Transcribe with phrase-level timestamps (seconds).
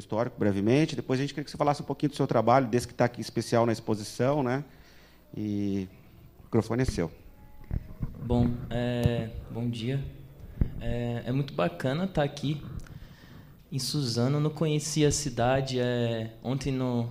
[0.00, 0.96] histórico brevemente.
[0.96, 3.04] Depois a gente queria que você falasse um pouquinho do seu trabalho, desse que está
[3.04, 4.64] aqui especial na exposição, né?
[5.36, 5.88] E
[6.40, 7.10] o microfone é seu.
[8.20, 10.02] Bom, é, bom dia.
[10.80, 12.60] É, é, muito bacana estar aqui
[13.70, 14.40] em Suzano.
[14.40, 15.78] Não conhecia a cidade.
[15.78, 17.08] É, ontem no,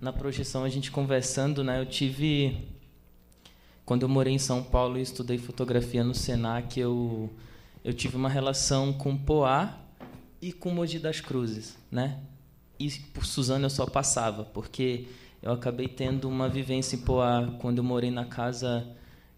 [0.00, 1.80] na projeção a gente conversando, né?
[1.80, 2.68] Eu tive
[3.90, 7.28] quando eu morei em São Paulo e estudei fotografia no Senac, eu
[7.82, 9.78] eu tive uma relação com Poá
[10.40, 12.20] e com Mogi das Cruzes, né?
[12.80, 15.06] E por Suzano eu só passava, porque
[15.42, 18.86] eu acabei tendo uma vivência em Poá quando eu morei na casa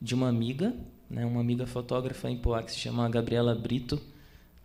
[0.00, 0.72] de uma amiga,
[1.10, 1.26] né?
[1.26, 4.00] Uma amiga fotógrafa em Poá que se chama Gabriela Brito.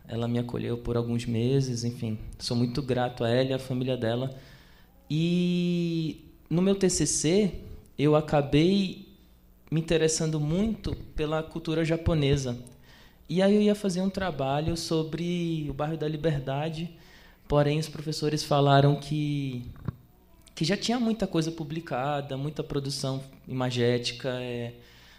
[0.06, 3.96] Ela me acolheu por alguns meses, enfim, sou muito grato a ela e à família
[3.96, 4.30] dela.
[5.10, 7.52] E no meu TCC
[7.98, 9.08] eu acabei
[9.70, 12.56] me interessando muito pela cultura japonesa
[13.28, 16.90] e aí eu ia fazer um trabalho sobre o bairro da Liberdade,
[17.48, 19.64] porém os professores falaram que
[20.54, 24.74] que já tinha muita coisa publicada, muita produção imagética, é,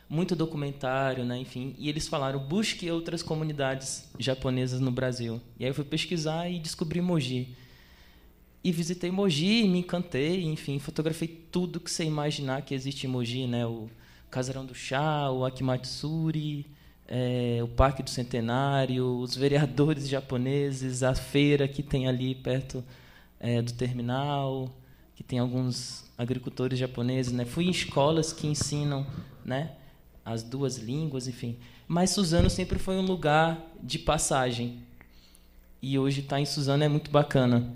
[0.09, 1.73] muito documentário, né, enfim.
[1.77, 5.39] E eles falaram busque outras comunidades japonesas no Brasil.
[5.57, 7.55] E aí eu fui pesquisar e descobri Mogi.
[8.61, 13.47] E visitei Mogi, me encantei, enfim, fotografei tudo que você imaginar que existe em Mogi,
[13.47, 13.89] né, o
[14.29, 16.65] Casarão do Chá, o Akimatsuri,
[17.11, 22.83] é, o Parque do Centenário, os vereadores japoneses, a feira que tem ali perto
[23.39, 24.71] é, do terminal,
[25.15, 27.33] que tem alguns agricultores japoneses.
[27.33, 27.45] Né?
[27.45, 29.07] Fui em escolas que ensinam
[29.43, 29.71] né,
[30.23, 31.57] as duas línguas, enfim.
[31.87, 34.83] Mas Suzano sempre foi um lugar de passagem.
[35.81, 37.73] E hoje estar tá em Suzano é muito bacana.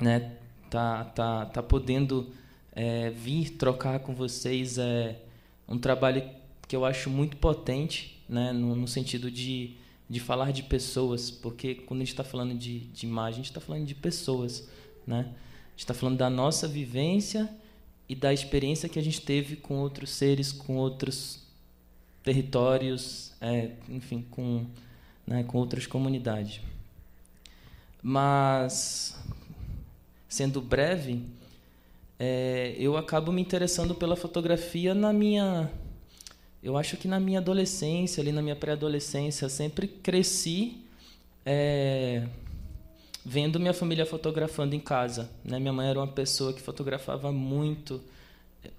[0.00, 0.32] Né?
[0.70, 2.32] Tá, tá, tá podendo
[2.72, 5.20] é, vir trocar com vocês é
[5.68, 6.22] um trabalho
[6.66, 9.74] que eu acho muito potente né, no, no sentido de,
[10.08, 13.50] de falar de pessoas, porque quando a gente está falando de, de imagem, a gente
[13.50, 14.68] está falando de pessoas.
[15.04, 15.18] Né?
[15.18, 17.50] A gente está falando da nossa vivência
[18.08, 21.42] e da experiência que a gente teve com outros seres, com outros
[22.22, 24.64] territórios, é, enfim, com,
[25.26, 26.60] né, com outras comunidades.
[28.00, 29.20] Mas,
[30.28, 31.24] sendo breve,
[32.18, 35.70] é, eu acabo me interessando pela fotografia na minha
[36.62, 40.84] eu acho que na minha adolescência, ali na minha pré-adolescência, sempre cresci
[41.44, 42.26] é,
[43.24, 45.30] vendo minha família fotografando em casa.
[45.44, 45.58] Né?
[45.58, 48.02] Minha mãe era uma pessoa que fotografava muito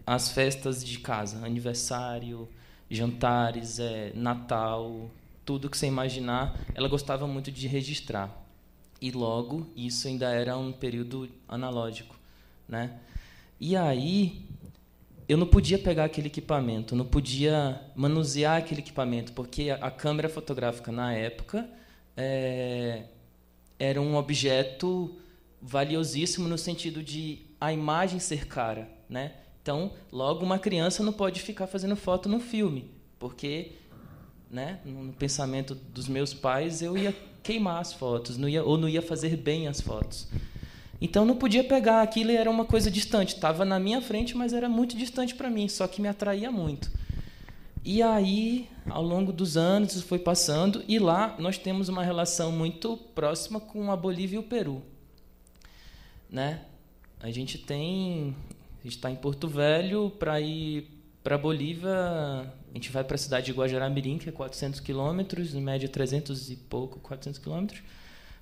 [0.05, 2.47] as festas de casa, aniversário,
[2.89, 5.09] jantares, é, Natal,
[5.43, 6.59] tudo que você imaginar.
[6.75, 8.29] Ela gostava muito de registrar.
[9.01, 12.15] E logo, isso ainda era um período analógico.
[12.67, 12.99] Né?
[13.59, 14.45] E aí,
[15.27, 20.91] eu não podia pegar aquele equipamento, não podia manusear aquele equipamento, porque a, câmera fotográfica
[20.91, 21.69] na época
[22.17, 23.03] é,
[23.79, 25.15] era um objeto
[25.61, 29.33] valiosíssimo no sentido de a imagem ser cara, né?
[29.61, 32.89] Então, logo uma criança não pode ficar fazendo foto no filme,
[33.19, 33.73] porque,
[34.49, 38.89] né, no pensamento dos meus pais, eu ia queimar as fotos, não ia, ou não
[38.89, 40.27] ia fazer bem as fotos.
[41.01, 43.33] Então não podia pegar aquilo era uma coisa distante.
[43.33, 46.91] Estava na minha frente, mas era muito distante para mim, só que me atraía muito.
[47.83, 52.51] E aí, ao longo dos anos, isso foi passando, e lá nós temos uma relação
[52.51, 54.83] muito próxima com a Bolívia e o Peru.
[56.29, 56.61] Né?
[57.19, 58.35] A gente tem.
[58.79, 60.87] A gente está em Porto Velho para ir
[61.23, 61.91] para a Bolívia.
[61.91, 66.51] A gente vai para a cidade de Guajará-Mirim, que é 400 quilômetros, em média 300
[66.51, 67.81] e pouco, 400 quilômetros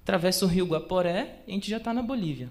[0.09, 2.49] atravessa o rio Guaporé e a gente já está na Bolívia.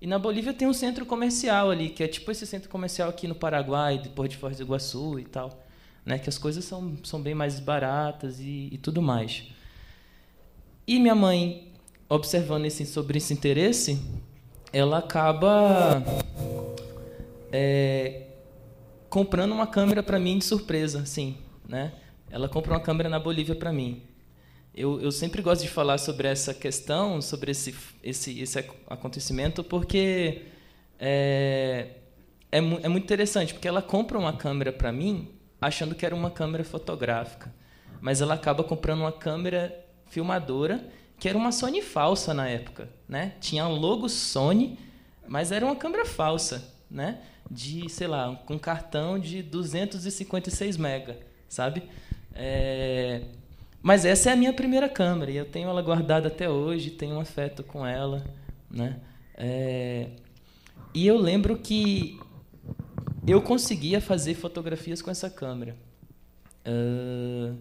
[0.00, 3.26] E na Bolívia tem um centro comercial ali, que é tipo esse centro comercial aqui
[3.26, 5.64] no Paraguai, depois de Foz do Iguaçu e tal.
[6.04, 9.44] Né, que as coisas são, são bem mais baratas e, e tudo mais.
[10.86, 11.72] E minha mãe,
[12.08, 14.00] observando esse, sobre esse interesse,
[14.72, 16.02] ela acaba
[17.52, 18.28] é,
[19.10, 21.36] comprando uma câmera para mim de surpresa, sim,
[21.68, 21.92] né?
[22.30, 24.07] Ela compra uma câmera na Bolívia para mim
[24.78, 30.42] eu, eu sempre gosto de falar sobre essa questão, sobre esse, esse, esse acontecimento, porque
[30.98, 31.88] é,
[32.50, 35.30] é, é muito interessante, porque ela compra uma câmera para mim
[35.60, 37.52] achando que era uma câmera fotográfica,
[38.00, 40.80] mas ela acaba comprando uma câmera filmadora
[41.18, 43.34] que era uma Sony falsa na época, né?
[43.40, 44.78] Tinha logo Sony,
[45.26, 47.20] mas era uma câmera falsa, né?
[47.50, 51.82] De, sei lá, com um cartão de 256 mega, sabe?
[52.32, 53.22] É,
[53.82, 57.16] mas essa é a minha primeira câmera e eu tenho ela guardada até hoje, tenho
[57.16, 58.24] um afeto com ela,
[58.70, 59.00] né?
[59.34, 60.08] É...
[60.92, 62.18] E eu lembro que
[63.26, 65.76] eu conseguia fazer fotografias com essa câmera.
[66.66, 67.56] Uh...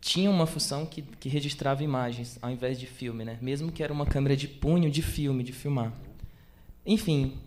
[0.00, 3.38] tinha uma função que, que registrava imagens ao invés de filme, né?
[3.40, 5.92] Mesmo que era uma câmera de punho de filme, de filmar.
[6.84, 7.38] Enfim,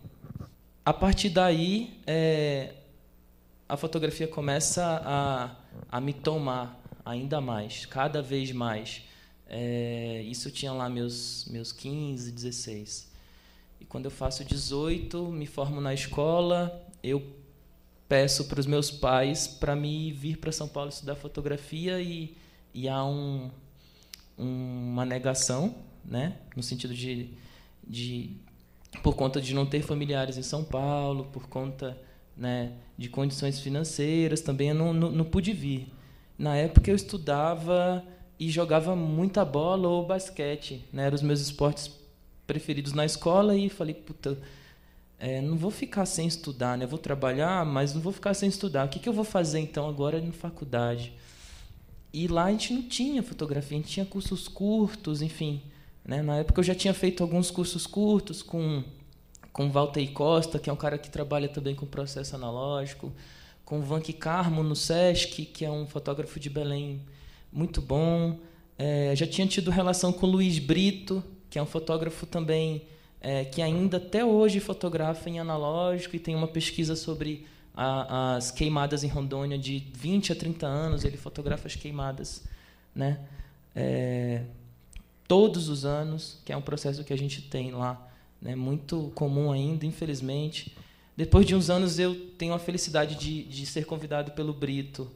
[0.84, 2.74] a partir daí é,
[3.68, 5.56] a fotografia começa a,
[5.90, 9.02] a me tomar ainda mais, cada vez mais.
[9.48, 13.10] É, isso tinha lá meus meus 15, 16.
[13.80, 17.22] E quando eu faço 18, me formo na escola, eu
[18.08, 22.36] peço para os meus pais para me vir para São Paulo estudar fotografia e
[22.76, 23.50] e há um,
[24.36, 25.74] uma negação,
[26.04, 27.30] né, no sentido de,
[27.88, 28.36] de
[29.02, 31.98] por conta de não ter familiares em São Paulo, por conta
[32.36, 35.88] né, de condições financeiras, também eu não, não, não pude vir.
[36.38, 38.04] Na época eu estudava
[38.38, 41.90] e jogava muita bola ou basquete, né, eram os meus esportes
[42.46, 44.38] preferidos na escola e falei, puta,
[45.18, 46.86] é, não vou ficar sem estudar, né?
[46.86, 48.86] Vou trabalhar, mas não vou ficar sem estudar.
[48.86, 51.12] O que, que eu vou fazer então agora na faculdade?
[52.12, 55.62] E lá a gente não tinha fotografia, a gente tinha cursos curtos, enfim.
[56.04, 56.22] Né?
[56.22, 58.84] Na época eu já tinha feito alguns cursos curtos com
[59.52, 63.10] com Walter Costa, que é um cara que trabalha também com processo analógico,
[63.66, 67.02] com Vank Carmo no Sesc, que é um fotógrafo de Belém
[67.52, 68.38] muito bom.
[68.78, 72.86] É, já tinha tido relação com Luiz Brito, que é um fotógrafo também
[73.20, 78.52] é, que ainda até hoje fotografa em analógico e tem uma pesquisa sobre a, as
[78.52, 82.44] queimadas em Rondônia de 20 a 30 anos, ele fotografa as queimadas,
[82.94, 83.18] né?
[83.74, 84.44] É,
[85.26, 88.08] todos os anos, que é um processo que a gente tem lá,
[88.40, 88.54] né?
[88.54, 90.76] muito comum ainda, infelizmente.
[91.16, 95.10] Depois de uns anos, eu tenho a felicidade de, de ser convidado pelo Brito,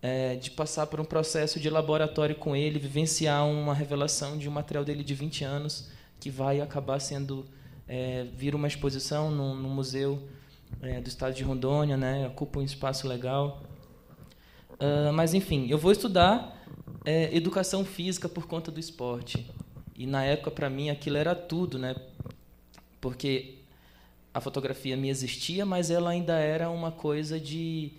[0.00, 4.52] é, de passar por um processo de laboratório com ele, vivenciar uma revelação de um
[4.52, 5.88] material dele de 20 anos,
[6.20, 7.46] que vai acabar sendo
[7.88, 10.22] é, vir uma exposição no, no museu
[10.80, 12.28] é, do estado de Rondônia, né?
[12.28, 13.62] ocupa um espaço legal.
[14.74, 16.64] Uh, mas, enfim, eu vou estudar
[17.04, 19.50] é, educação física por conta do esporte.
[19.96, 21.96] E, na época, para mim, aquilo era tudo, né?
[23.00, 23.63] porque
[24.34, 27.92] a fotografia me existia, mas ela ainda era uma coisa de.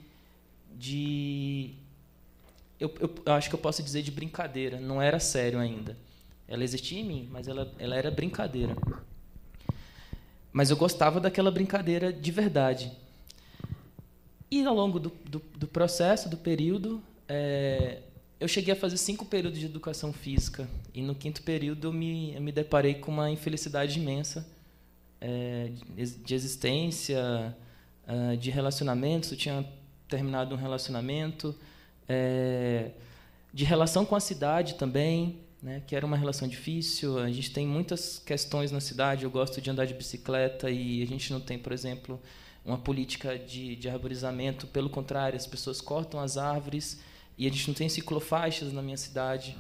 [0.78, 1.74] de
[2.78, 5.98] eu, eu, eu acho que eu posso dizer de brincadeira, não era sério ainda.
[6.46, 8.76] Ela existia em mim, mas ela, ela era brincadeira.
[10.52, 12.92] Mas eu gostava daquela brincadeira de verdade.
[14.52, 18.02] E ao longo do, do, do processo, do período, é,
[18.40, 20.68] eu cheguei a fazer cinco períodos de educação física.
[20.94, 24.46] E no quinto período eu me, eu me deparei com uma infelicidade imensa
[25.22, 25.72] é,
[26.24, 27.56] de existência,
[28.08, 29.32] uh, de relacionamentos.
[29.32, 29.66] Eu tinha
[30.08, 31.56] terminado um relacionamento,
[32.08, 32.92] é,
[33.54, 37.18] de relação com a cidade também né, que era uma relação difícil.
[37.18, 39.24] A gente tem muitas questões na cidade.
[39.24, 42.22] Eu gosto de andar de bicicleta e a gente não tem, por exemplo,
[42.64, 44.68] uma política de, de arborizamento.
[44.68, 47.02] Pelo contrário, as pessoas cortam as árvores
[47.36, 49.58] e a gente não tem ciclofaixas na minha cidade.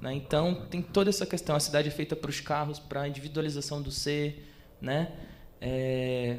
[0.00, 0.14] Né?
[0.14, 1.54] Então, tem toda essa questão.
[1.54, 4.53] A cidade é feita para os carros, para a individualização do ser.
[4.84, 5.12] Né?
[5.60, 6.36] É...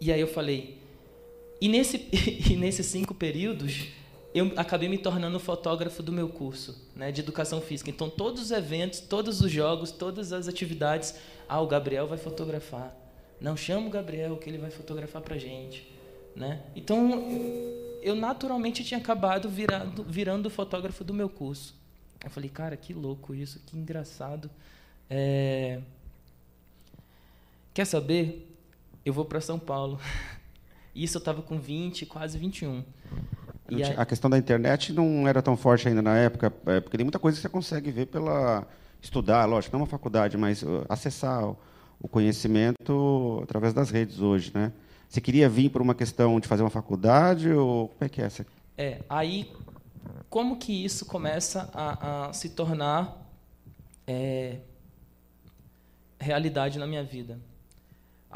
[0.00, 0.78] E aí eu falei...
[1.60, 2.08] E, nesse,
[2.50, 3.88] e nesses cinco períodos
[4.34, 7.88] eu acabei me tornando fotógrafo do meu curso né, de educação física.
[7.88, 11.14] Então, todos os eventos, todos os jogos, todas as atividades,
[11.48, 12.94] ah, o Gabriel vai fotografar.
[13.40, 15.90] Não, chama o Gabriel que ele vai fotografar para gente.
[16.34, 16.60] Né?
[16.74, 17.24] Então,
[18.02, 21.74] eu naturalmente tinha acabado virando, virando fotógrafo do meu curso.
[22.22, 24.50] Eu falei, cara, que louco isso, que engraçado.
[25.08, 25.80] É...
[27.76, 28.58] Quer saber?
[29.04, 30.00] Eu vou para São Paulo.
[30.96, 32.82] Isso eu estava com 20, quase 21.
[33.98, 37.18] A questão da internet não era tão forte ainda na época, é, porque tem muita
[37.18, 38.66] coisa que você consegue ver pela
[39.02, 41.54] estudar, lógico, não uma faculdade, mas uh, acessar
[42.00, 44.72] o conhecimento através das redes hoje, né?
[45.06, 48.24] Você queria vir por uma questão de fazer uma faculdade ou como é que é
[48.24, 48.46] essa?
[48.78, 49.52] É, aí
[50.30, 53.30] como que isso começa a, a se tornar
[54.06, 54.60] é,
[56.18, 57.38] realidade na minha vida?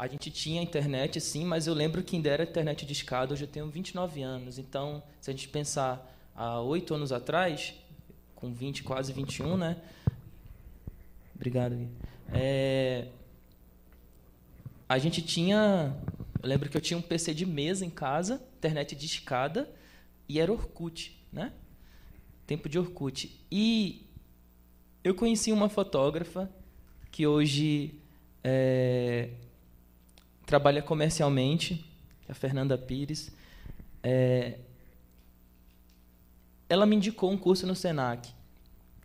[0.01, 3.33] A gente tinha internet, sim, mas eu lembro que ainda era internet de escada.
[3.33, 4.57] Hoje eu tenho 29 anos.
[4.57, 7.75] Então, se a gente pensar há oito anos atrás,
[8.33, 9.77] com 20, quase 21, né?
[11.35, 11.87] Obrigado, Gui.
[12.33, 13.09] É...
[14.89, 15.95] A gente tinha...
[16.41, 19.69] Eu lembro que eu tinha um PC de mesa em casa, internet de escada,
[20.27, 21.53] e era Orkut, né?
[22.47, 23.39] Tempo de Orkut.
[23.51, 24.09] E
[25.03, 26.49] eu conheci uma fotógrafa
[27.11, 28.01] que hoje...
[28.43, 29.29] É
[30.51, 31.81] trabalha comercialmente,
[32.27, 33.31] a Fernanda Pires.
[34.03, 34.57] É,
[36.67, 38.29] ela me indicou um curso no Senac.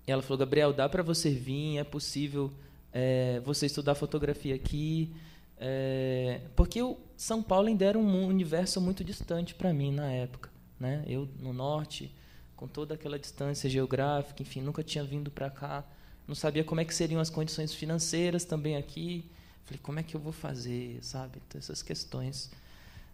[0.04, 2.52] E ela falou, Gabriel, dá para você vir, é possível
[2.92, 5.14] é, você estudar fotografia aqui.
[5.56, 10.50] É, porque o São Paulo ainda era um universo muito distante para mim na época.
[10.80, 11.04] Né?
[11.06, 12.12] Eu, no norte,
[12.56, 15.84] com toda aquela distância geográfica, enfim, nunca tinha vindo para cá,
[16.26, 19.30] não sabia como é que seriam as condições financeiras também aqui.
[19.66, 21.42] Falei, como é que eu vou fazer, sabe?
[21.46, 22.50] Então, essas questões.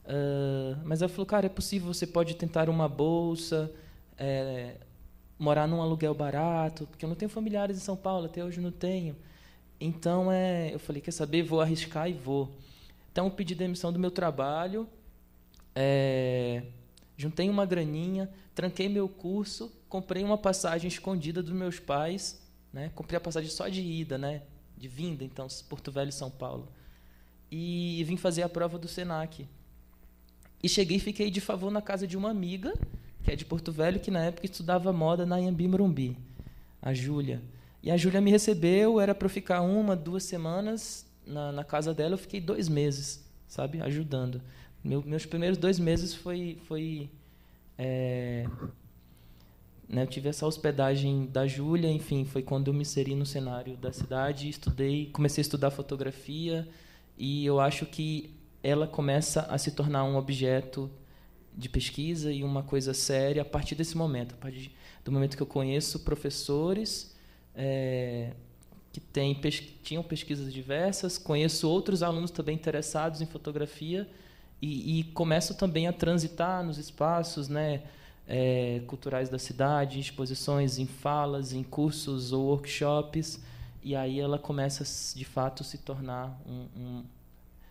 [0.05, 3.73] Uh, mas ela falou, cara, é possível, você pode tentar uma bolsa,
[4.19, 4.77] é,
[5.39, 8.71] morar num aluguel barato, porque eu não tenho familiares em São Paulo, até hoje não
[8.71, 9.17] tenho.
[9.81, 12.51] Então, é, eu falei, quer saber, vou arriscar e vou.
[13.11, 14.87] Então, eu pedi demissão do meu trabalho,
[15.75, 16.65] é,
[17.17, 22.91] juntei uma graninha, tranquei meu curso, comprei uma passagem escondida dos meus pais, né?
[22.95, 24.43] comprei a passagem só de ida, né?
[24.77, 26.69] De vinda, então, Porto Velho e São Paulo.
[27.51, 29.47] E vim fazer a prova do SENAC.
[30.63, 32.73] E cheguei e fiquei de favor na casa de uma amiga,
[33.23, 36.17] que é de Porto Velho, que na época estudava moda na Iambi Morumbi,
[36.81, 37.43] a Júlia.
[37.83, 42.15] E a Júlia me recebeu, era para ficar uma, duas semanas na, na, casa dela,
[42.15, 44.41] eu fiquei dois meses, sabe, ajudando.
[44.83, 47.11] Meu, meus primeiros dois meses foi, foi
[47.77, 48.47] é,
[49.93, 53.77] né, eu tive essa hospedagem da Júlia, enfim, foi quando eu me inseri no cenário
[53.77, 56.67] da cidade, estudei, comecei a estudar fotografia
[57.19, 60.91] e eu acho que ela começa a se tornar um objeto
[61.55, 64.73] de pesquisa e uma coisa séria a partir desse momento, a partir
[65.05, 67.15] do momento que eu conheço professores
[67.55, 68.33] é,
[68.91, 69.39] que têm,
[69.83, 74.09] tinham pesquisas diversas, conheço outros alunos também interessados em fotografia
[74.63, 77.83] e, e começo também a transitar nos espaços, né?
[78.27, 83.41] É, culturais da cidade, exposições em falas, em cursos ou workshops,
[83.83, 84.85] e aí ela começa
[85.17, 87.05] de fato a se tornar um, um,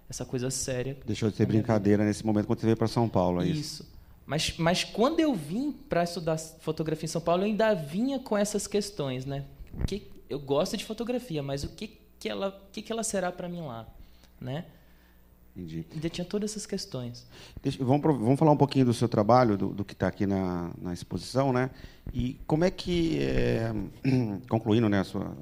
[0.10, 0.98] essa coisa séria.
[1.06, 3.60] Deixou de ser brincadeira nesse momento quando você veio para São Paulo, é isso?
[3.60, 3.92] Isso.
[4.26, 8.38] Mas, mas quando eu vim para estudar fotografia em São Paulo, eu ainda vinha com
[8.38, 9.46] essas questões, né?
[9.88, 13.50] Que eu gosto de fotografia, mas o que que ela, que que ela será para
[13.50, 13.88] mim lá,
[14.40, 14.66] né?
[15.56, 15.86] Entendi.
[15.94, 17.28] Ainda tinha todas essas questões.
[17.62, 20.72] Deixa, vamos, vamos falar um pouquinho do seu trabalho, do, do que está aqui na,
[20.82, 21.70] na, exposição, né?
[22.14, 23.74] E como é que, é,
[24.48, 25.36] concluindo né, a, sua,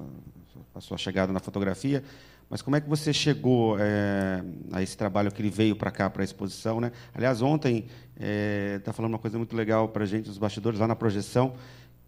[0.74, 2.02] a sua chegada na fotografia,
[2.48, 6.10] mas como é que você chegou é, a esse trabalho que ele veio para cá,
[6.10, 6.90] para a exposição, né?
[7.14, 7.86] Aliás, ontem
[8.16, 10.96] está é, tá falando uma coisa muito legal para a gente, os bastidores, lá na
[10.96, 11.54] projeção,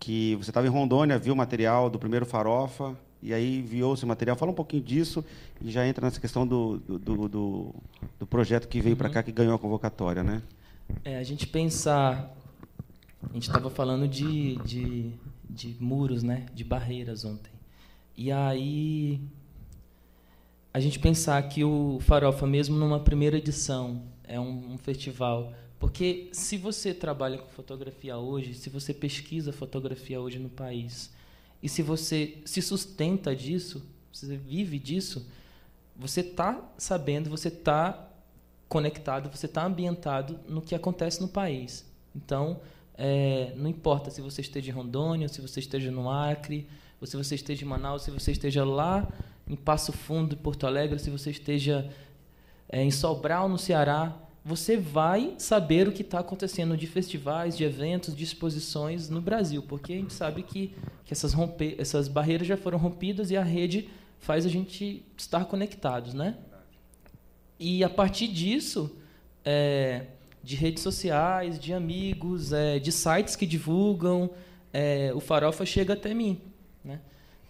[0.00, 4.08] que você estava em Rondônia, viu o material do primeiro Farofa, e aí enviou-se o
[4.08, 4.36] material.
[4.36, 5.24] Fala um pouquinho disso
[5.60, 7.74] e já entra nessa questão do, do, do,
[8.18, 8.98] do projeto que veio uhum.
[8.98, 10.42] para cá, que ganhou a convocatória, né?
[11.04, 12.34] É, a gente pensar...
[13.22, 15.12] A gente estava falando de, de,
[15.48, 16.46] de muros, né?
[16.52, 17.52] De barreiras ontem.
[18.16, 19.20] E aí...
[20.74, 25.52] A gente pensar que o Farofa, mesmo numa primeira edição, é um, um festival...
[25.78, 31.12] Porque se você trabalha com fotografia hoje, se você pesquisa fotografia hoje no país
[31.62, 35.26] e se você se sustenta disso, você vive disso,
[35.96, 38.08] você está sabendo, você está
[38.68, 41.84] conectado, você está ambientado no que acontece no país.
[42.16, 42.60] Então,
[42.94, 46.66] é, não importa se você esteja em Rondônia, se você esteja no Acre,
[47.00, 49.08] ou se você esteja em Manaus, se você esteja lá
[49.46, 51.90] em Passo Fundo, Porto Alegre, se você esteja
[52.68, 57.62] é, em Sobral, no Ceará, você vai saber o que está acontecendo de festivais, de
[57.62, 61.32] eventos, de exposições no Brasil, porque a gente sabe que, que essas,
[61.78, 66.36] essas barreiras já foram rompidas e a rede faz a gente estar conectados, né?
[67.58, 68.96] E a partir disso,
[69.44, 70.06] é,
[70.42, 74.30] de redes sociais, de amigos, é, de sites que divulgam,
[74.72, 76.40] é, o Farofa chega até mim,
[76.84, 77.00] né?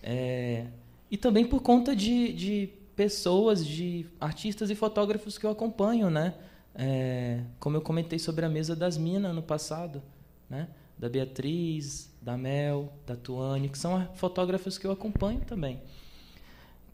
[0.02, 0.66] É,
[1.10, 6.34] e também por conta de, de pessoas, de artistas e fotógrafos que eu acompanho, né?
[6.74, 10.02] É, como eu comentei sobre a mesa das minas no passado,
[10.48, 10.68] né?
[10.98, 15.80] da Beatriz, da Mel, da Tuane, que são fotógrafos que eu acompanho também.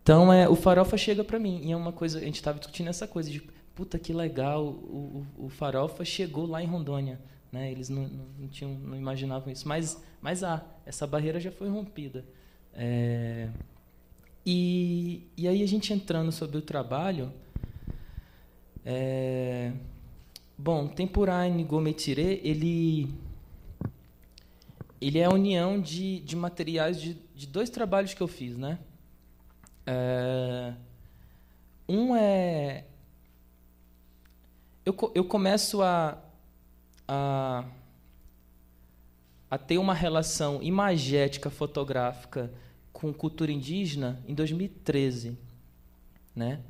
[0.03, 2.89] Então, é, o Farofa chega para mim, e é uma coisa, a gente estava discutindo
[2.89, 3.43] essa coisa de,
[3.75, 7.21] puta que legal, o, o, o Farofa chegou lá em Rondônia.
[7.53, 7.71] Né?
[7.71, 11.69] Eles não, não, não, tinham, não imaginavam isso, mas, mas ah, essa barreira já foi
[11.69, 12.25] rompida.
[12.75, 13.49] É,
[14.45, 17.33] e, e aí a gente entrando sobre o trabalho,
[18.90, 19.71] é,
[20.57, 23.14] bom, Tempurain Gometire, ele
[24.99, 28.78] ele é a união de, de materiais de, de dois trabalhos que eu fiz, né?
[29.85, 30.73] É,
[31.87, 32.87] um é
[34.87, 36.18] eu, eu começo a,
[37.07, 37.66] a
[39.50, 42.50] a ter uma relação imagética fotográfica
[42.90, 45.37] com cultura indígena em 2013,
[46.35, 46.62] né?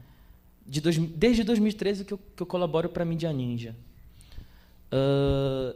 [0.69, 3.75] De dois, desde 2013 que eu, que eu colaboro para a Mídia Ninja.
[4.93, 5.75] Uh,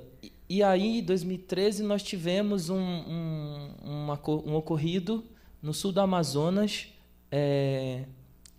[0.49, 5.25] e aí, em 2013, nós tivemos um, um, uma, um ocorrido
[5.63, 6.89] no sul do Amazonas
[7.31, 8.05] é,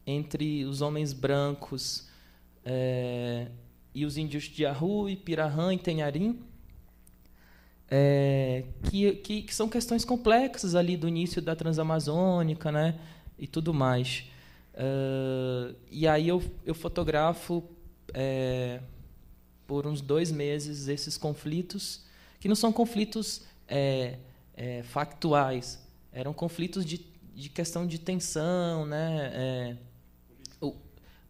[0.08, 2.10] entre os homens brancos
[2.66, 3.48] é,
[3.94, 6.40] e os índios de Arru, Pirahã e Tenharim.
[7.92, 12.96] é, que, que, que, são questões complexas ali do início da Transamazônica, né,
[13.38, 14.24] e tudo mais.
[14.74, 17.64] Uh, e aí eu, eu fotografo
[18.14, 18.80] é,
[19.68, 22.06] por uns dois meses esses conflitos,
[22.40, 24.18] que não são conflitos é,
[24.56, 29.78] é, factuais, eram conflitos de, de questão de tensão, né, é,
[30.60, 30.76] o,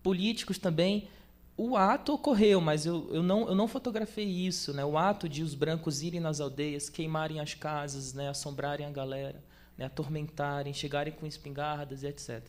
[0.02, 1.08] políticos também,
[1.56, 4.74] o ato ocorreu, mas eu, eu, não, eu não fotografei isso.
[4.74, 4.84] Né?
[4.84, 8.28] O ato de os brancos irem nas aldeias, queimarem as casas, né?
[8.28, 9.44] assombrarem a galera,
[9.78, 9.86] né?
[9.86, 12.44] atormentarem, chegarem com espingardas etc.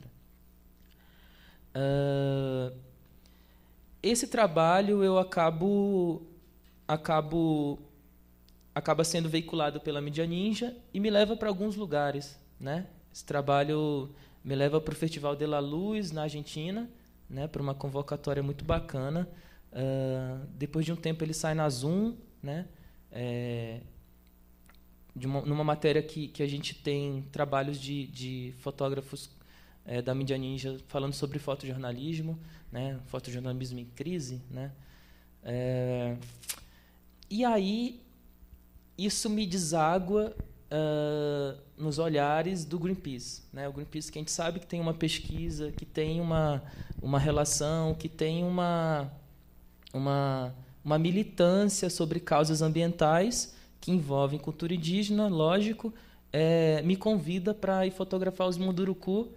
[1.75, 2.77] Uh,
[4.03, 6.23] esse trabalho eu acabo
[6.87, 7.79] acabo
[8.75, 12.87] acaba sendo veiculado pela mídia ninja e me leva para alguns lugares, né?
[13.13, 14.11] Esse trabalho
[14.45, 16.91] me leva para o Festival de la Luz na Argentina,
[17.31, 19.29] né, para uma convocatória muito bacana.
[19.73, 22.67] Uh, depois de um tempo ele sai na Zoom, né,
[23.11, 23.81] é,
[25.25, 29.31] uma, numa matéria que, que a gente tem trabalhos de, de fotógrafos
[29.85, 32.39] é, da mídia ninja falando sobre fotojornalismo,
[32.71, 34.73] né, fotojornalismo em crise, né,
[35.43, 36.17] é,
[37.31, 38.01] e aí
[38.97, 40.35] isso me deságua
[40.71, 43.43] uh, nos olhares do Greenpeace.
[43.53, 43.69] Né?
[43.69, 46.63] O Greenpeace que a gente sabe que tem uma pesquisa, que tem uma,
[47.03, 49.11] uma relação, que tem uma,
[49.93, 55.93] uma, uma militância sobre causas ambientais que envolvem cultura indígena, lógico,
[56.33, 59.29] é, me convida para ir fotografar os Munduruku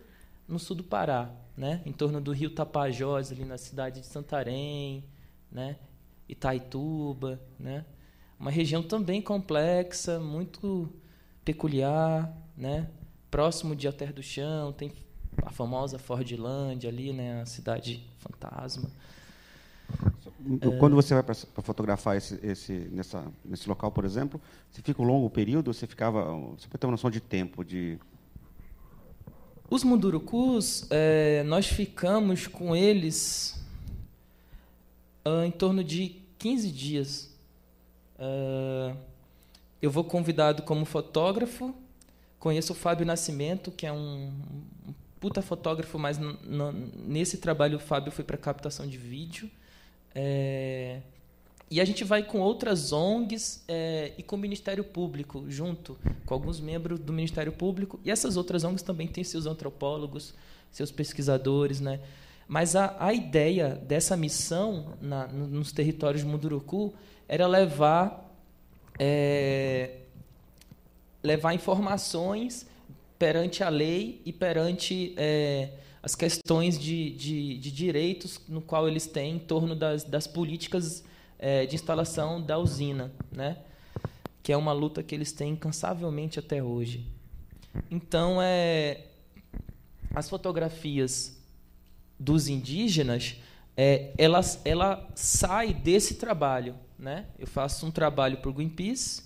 [0.47, 1.81] no sul do Pará, né?
[1.85, 5.03] em torno do rio Tapajós, ali na cidade de Santarém,
[5.51, 5.77] né?
[6.27, 7.85] Itaituba, né?
[8.39, 10.89] uma região também complexa, muito
[11.43, 12.89] peculiar, né?
[13.31, 14.91] Próximo de Alter do Chão, tem
[15.43, 17.41] a famosa Fordlândia ali, né?
[17.41, 18.89] A cidade fantasma.
[20.79, 25.05] Quando você vai para fotografar esse, esse, nessa, nesse local, por exemplo, você fica um
[25.05, 25.73] longo período?
[25.73, 26.25] Você ficava,
[26.57, 27.97] você pode ter uma noção de tempo de
[29.69, 33.61] os mundurucus, é, nós ficamos com eles
[35.25, 37.35] uh, em torno de 15 dias.
[38.17, 38.95] Uh,
[39.81, 41.75] eu vou convidado como fotógrafo.
[42.39, 44.31] Conheço o Fábio Nascimento, que é um,
[44.87, 46.17] um puta fotógrafo, mas
[46.95, 49.49] nesse trabalho o Fábio foi para captação de vídeo.
[50.15, 51.01] É,
[51.69, 56.33] e a gente vai com outras ONGs é, e com o Ministério Público, junto com
[56.33, 57.99] alguns membros do Ministério Público.
[58.05, 60.33] E essas outras ONGs também têm seus antropólogos,
[60.71, 61.81] seus pesquisadores.
[61.81, 61.99] Né?
[62.47, 66.93] Mas a, a ideia dessa missão na, nos territórios de Munduruku
[67.27, 68.33] era levar
[68.97, 69.97] é,
[71.21, 72.65] levar informações
[73.19, 79.05] perante a lei e perante é, as questões de, de, de, direitos no qual eles
[79.05, 81.03] têm em torno das, das políticas
[81.39, 83.57] é, de instalação da usina, né?
[84.41, 87.05] que é uma luta que eles têm incansavelmente até hoje.
[87.91, 89.05] Então, é,
[90.15, 91.37] as fotografias
[92.19, 93.35] dos indígenas,
[93.75, 97.25] é, ela, ela sai desse trabalho né?
[97.37, 99.21] Eu faço um trabalho para o Greenpeace,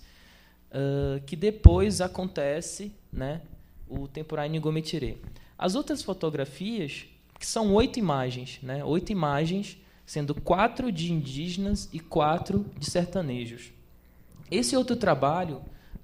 [0.71, 3.41] uh, que depois acontece né,
[3.87, 5.17] o Temporário Nigometirê.
[5.57, 7.05] As outras fotografias,
[7.39, 8.83] que são oito imagens, né?
[8.83, 9.77] oito imagens,
[10.11, 13.71] sendo quatro de indígenas e quatro de sertanejos.
[14.51, 15.61] Esse outro trabalho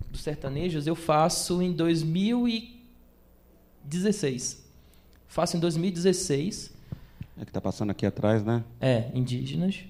[0.09, 4.65] dos sertanejos eu faço em 2016.
[5.27, 6.71] Faço em 2016.
[7.37, 8.63] É que está passando aqui atrás, né?
[8.79, 9.83] É, indígenas.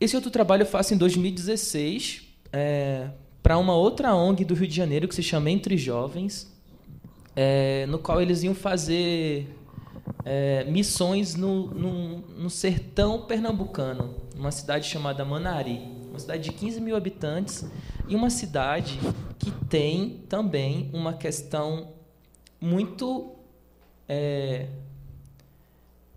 [0.00, 3.10] Esse outro trabalho eu faço em 2016 é,
[3.40, 6.52] para uma outra ONG do Rio de Janeiro que se chama Entre Jovens,
[7.36, 9.46] é, no qual eles iam fazer
[10.24, 16.80] é, missões no, no, no, sertão pernambucano, numa cidade chamada Manari, uma cidade de 15
[16.80, 17.64] mil habitantes
[18.08, 18.98] e uma cidade
[19.38, 21.92] que tem também uma questão
[22.60, 23.34] muito
[24.08, 24.68] é,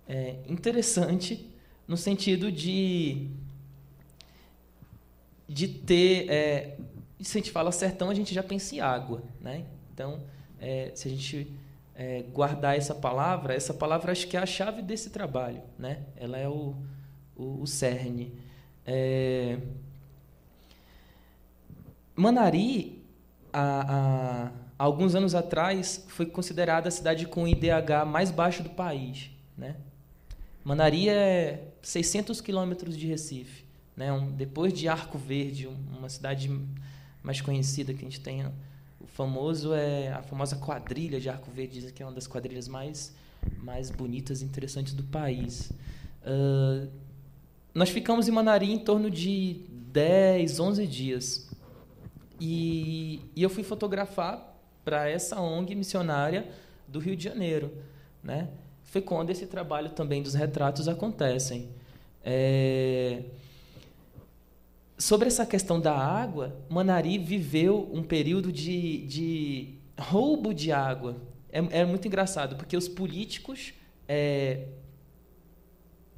[0.07, 1.49] é, interessante
[1.87, 3.29] no sentido de
[5.47, 6.29] de ter.
[6.29, 6.77] É,
[7.19, 9.23] se a gente fala sertão, a gente já pensa em água.
[9.39, 9.65] Né?
[9.93, 10.21] Então,
[10.59, 11.47] é, se a gente
[11.95, 15.61] é, guardar essa palavra, essa palavra acho que é a chave desse trabalho.
[15.77, 16.03] Né?
[16.15, 16.75] Ela é o,
[17.35, 18.33] o, o cerne.
[18.85, 19.57] É...
[22.15, 23.03] Manari,
[23.51, 28.69] há, há, alguns anos atrás, foi considerada a cidade com o IDH mais baixo do
[28.69, 29.31] país.
[29.57, 29.75] Né?
[30.63, 33.63] Manari é 600 quilômetros de Recife.
[33.95, 34.11] Né?
[34.11, 36.51] Um, depois de Arco Verde, uma cidade
[37.21, 38.45] mais conhecida que a gente tem,
[39.03, 42.67] o famoso é a famosa quadrilha de Arco Verde, dizem que é uma das quadrilhas
[42.67, 43.13] mais
[43.57, 45.71] mais bonitas e interessantes do país.
[46.21, 46.89] Uh,
[47.73, 51.49] nós ficamos em Manari em torno de 10, 11 dias.
[52.39, 56.49] E, e eu fui fotografar para essa ONG missionária
[56.87, 57.71] do Rio de Janeiro,
[58.23, 58.49] né?
[58.83, 61.69] Foi quando esse trabalho também dos retratos acontecem.
[62.23, 63.23] É...
[65.03, 71.17] Sobre essa questão da água, Manari viveu um período de, de roubo de água.
[71.51, 73.73] É, é muito engraçado, porque os políticos
[74.07, 74.69] é,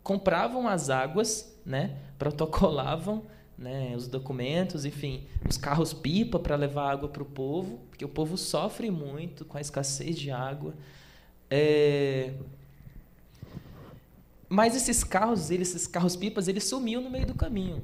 [0.04, 3.24] compravam as águas, né, protocolavam
[3.58, 8.10] né, os documentos, enfim, os carros pipa para levar água para o povo, porque o
[8.10, 10.76] povo sofre muito com a escassez de água.
[11.50, 12.36] É...
[14.48, 17.82] Mas esses carros, eles, esses carros pipas, eles sumiam no meio do caminho,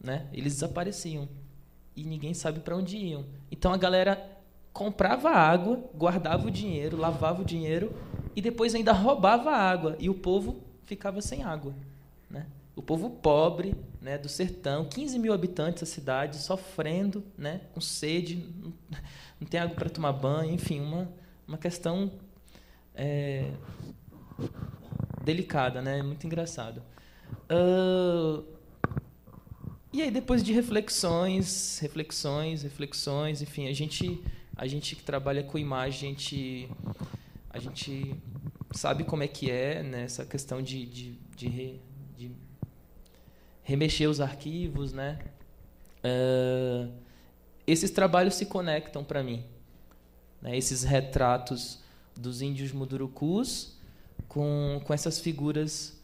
[0.00, 0.26] né?
[0.32, 1.28] Eles desapareciam
[1.94, 3.26] e ninguém sabe para onde iam.
[3.50, 4.38] Então a galera
[4.72, 7.92] comprava água, guardava o dinheiro, lavava o dinheiro
[8.36, 11.74] e depois ainda roubava água e o povo ficava sem água,
[12.30, 12.46] né?
[12.76, 18.48] O povo pobre, né, do sertão, 15 mil habitantes da cidade, sofrendo, né, com sede,
[19.40, 21.08] não tem água para tomar banho, enfim, uma,
[21.46, 22.12] uma questão
[22.94, 23.50] é,
[25.24, 26.80] delicada, né, muito engraçado.
[27.50, 28.44] Uh,
[29.92, 34.22] e aí depois de reflexões, reflexões, reflexões, enfim, a gente
[34.56, 36.68] a gente que trabalha com imagem, a gente
[37.48, 38.14] a gente
[38.72, 41.80] sabe como é que é né, essa questão de, de, de,
[42.16, 42.30] de
[43.62, 45.18] remexer os arquivos, né?
[46.04, 46.92] Uh,
[47.66, 49.44] esses trabalhos se conectam para mim,
[50.42, 50.56] né?
[50.56, 51.80] Esses retratos
[52.14, 53.78] dos índios mudurucus
[54.28, 55.98] com com essas figuras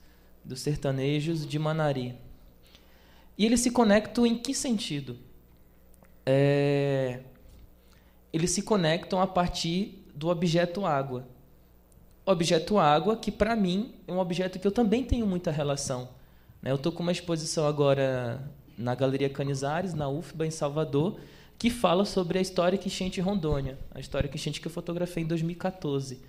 [0.44, 2.23] dos sertanejos de Manari.
[3.37, 5.18] E eles se conectam em que sentido?
[6.25, 7.20] É,
[8.33, 11.27] eles se conectam a partir do objeto água.
[12.25, 16.09] objeto água, que para mim é um objeto que eu também tenho muita relação.
[16.62, 16.70] Né?
[16.70, 18.42] Eu estou com uma exposição agora
[18.79, 21.18] na Galeria Canizares, na UFBA, em Salvador,
[21.59, 26.20] que fala sobre a história Quixente Rondônia, a história Quixente que eu fotografei em 2014.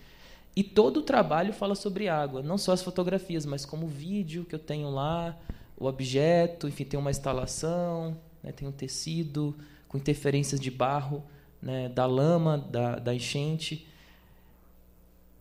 [0.56, 4.46] E todo o trabalho fala sobre água, não só as fotografias, mas como o vídeo
[4.46, 5.38] que eu tenho lá,
[5.78, 9.56] o objeto, enfim, tem uma instalação, né, tem um tecido
[9.88, 11.24] com interferências de barro,
[11.62, 13.88] né, da lama, da, da enchente.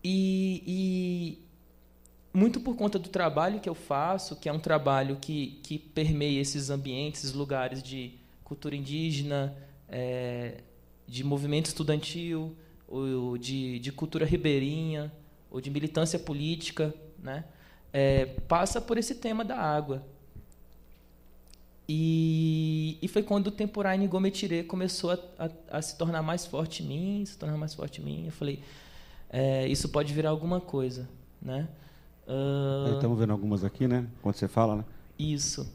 [0.03, 1.39] E, e,
[2.33, 6.41] muito por conta do trabalho que eu faço, que é um trabalho que, que permeia
[6.41, 9.55] esses ambientes, esses lugares de cultura indígena,
[9.87, 10.61] é,
[11.07, 12.55] de movimento estudantil,
[12.87, 15.11] ou de, de cultura ribeirinha,
[15.49, 17.45] ou de militância política, né?
[17.91, 20.05] É, passa por esse tema da água.
[21.87, 26.83] E, e foi quando o Temporai Nigometire começou a, a, a, se tornar mais forte
[26.83, 28.25] em mim, se tornar mais forte em mim.
[28.25, 28.59] Eu falei,
[29.29, 31.07] é, isso pode virar alguma coisa,
[31.41, 31.67] né?
[32.27, 32.95] Uh...
[32.95, 34.07] Estamos vendo algumas aqui, né?
[34.21, 34.85] Quando você fala, né?
[35.17, 35.71] Isso.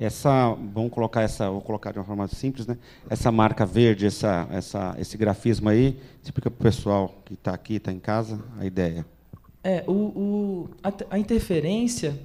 [0.00, 2.76] Essa, vamos colocar essa, vou colocar de uma forma simples, né?
[3.08, 7.74] Essa marca verde, essa, essa, esse grafismo aí, explica para o pessoal que está aqui,
[7.74, 9.06] está em casa, a ideia.
[9.62, 12.18] É, o, o a, a, interferência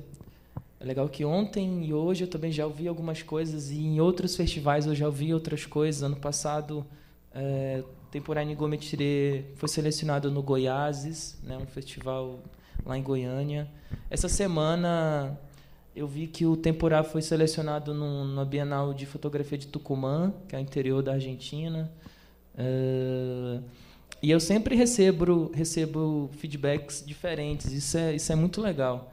[0.80, 4.36] é legal que ontem e hoje eu também já ouvi algumas coisas e em outros
[4.36, 6.04] festivais eu já ouvi outras coisas.
[6.04, 6.86] Ano passado
[7.34, 12.40] é, Temporani Gometire foi selecionado no Goiáses, né, um festival
[12.86, 13.68] lá em Goiânia.
[14.10, 15.38] Essa semana
[15.96, 20.56] eu vi que o Temporá foi selecionado no, na Bienal de Fotografia de Tucumã, que
[20.56, 21.92] é o interior da Argentina.
[22.54, 23.64] Uh,
[24.22, 29.12] e eu sempre recebo, recebo feedbacks diferentes, isso é, isso é muito legal.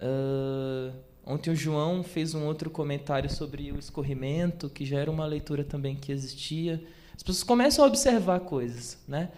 [0.00, 0.92] Uh,
[1.24, 5.64] ontem o João fez um outro comentário sobre o escorrimento, que já era uma leitura
[5.64, 6.82] também que existia.
[7.14, 9.30] As pessoas começam a observar coisas, né?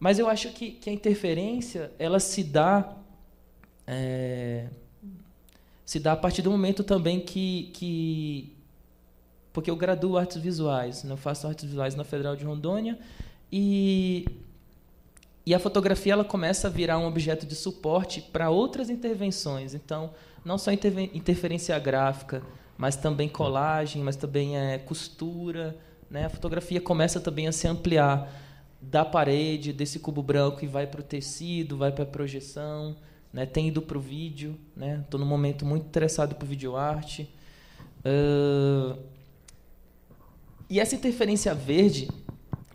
[0.00, 2.96] Mas eu acho que, que a interferência ela se dá
[3.86, 4.68] é,
[5.84, 8.56] se dá a partir do momento também que, que
[9.52, 11.12] porque eu graduo artes visuais, né?
[11.12, 12.98] eu faço artes visuais na Federal de Rondônia
[13.50, 14.24] e
[15.44, 19.74] e a fotografia ela começa a virar um objeto de suporte para outras intervenções.
[19.74, 22.42] Então, não só interferência gráfica,
[22.76, 25.76] mas também colagem, mas também é costura,
[26.10, 26.26] né?
[26.26, 28.30] A fotografia começa também a se ampliar
[28.80, 32.96] da parede, desse cubo branco e vai para o tecido, vai para a projeção,
[33.32, 33.46] né?
[33.46, 34.58] tem ido para o vídeo.
[34.76, 35.24] Estou né?
[35.24, 37.32] num momento muito interessado por videoarte.
[38.04, 38.98] Uh...
[40.68, 42.08] E essa interferência verde,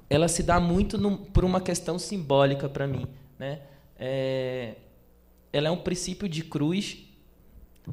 [0.09, 3.07] ela se dá muito no, por uma questão simbólica para mim.
[3.37, 3.61] Né?
[3.97, 4.75] É...
[5.51, 7.05] Ela é um princípio de cruz.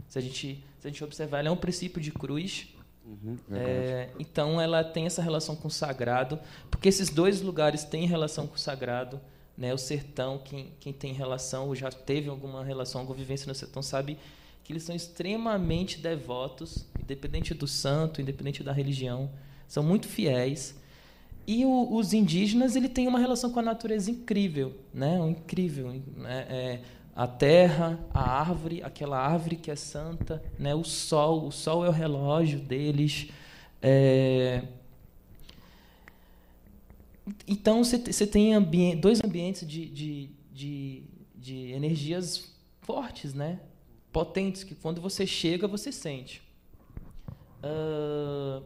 [0.09, 2.75] Se a gente, se a gente observar, ela é um princípio de cruz
[3.05, 8.07] Uhum, é, então ela tem essa relação com o sagrado, porque esses dois lugares têm
[8.07, 9.21] relação com o sagrado.
[9.57, 9.73] Né?
[9.75, 13.83] O sertão, quem, quem tem relação, ou já teve alguma relação, alguma vivência no sertão,
[13.83, 14.19] sabe
[14.65, 19.31] que eles são extremamente devotos, independente do santo, independente da religião,
[19.69, 20.75] são muito fiéis.
[21.47, 25.19] E o, os indígenas ele tem uma relação com a natureza incrível, né?
[25.29, 26.47] Incrível, né?
[26.49, 26.81] É,
[27.15, 30.75] a terra, a árvore, aquela árvore que é santa, né?
[30.75, 33.29] O sol, o sol é o relógio deles.
[33.81, 34.63] É...
[37.47, 41.03] Então você tem ambi dois ambientes de, de, de,
[41.35, 42.53] de energias
[42.83, 43.61] fortes, né?
[44.15, 46.41] potentes, que quando você chega, você sente.
[47.59, 48.63] Uh,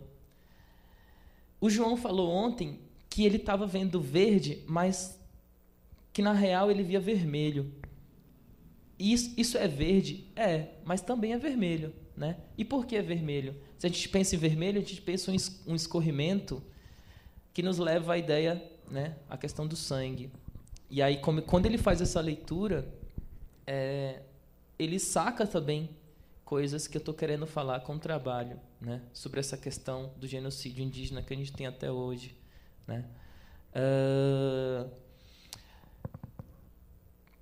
[1.60, 5.18] o João falou ontem que ele estava vendo verde, mas
[6.12, 7.72] que na real ele via vermelho.
[8.98, 10.24] Isso, isso é verde?
[10.34, 11.92] É, mas também é vermelho.
[12.16, 12.36] Né?
[12.56, 13.54] E por que é vermelho?
[13.78, 16.60] Se a gente pensa em vermelho, a gente pensa em um escorrimento
[17.54, 20.30] que nos leva à ideia, né, à questão do sangue.
[20.90, 22.88] E aí, como, quando ele faz essa leitura,
[23.66, 24.22] é,
[24.78, 25.88] ele saca também
[26.48, 29.02] coisas que eu estou querendo falar com o trabalho, né?
[29.12, 32.34] Sobre essa questão do genocídio indígena que a gente tem até hoje,
[32.86, 33.04] né?
[33.74, 34.90] Uh,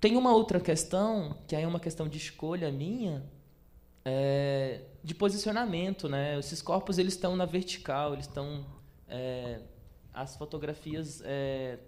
[0.01, 3.23] tem uma outra questão que aí é uma questão de escolha minha,
[4.03, 6.37] é, de posicionamento, né?
[6.37, 8.65] Esses corpos eles estão na vertical, eles estão
[9.07, 9.61] é,
[10.13, 11.79] as fotografias é,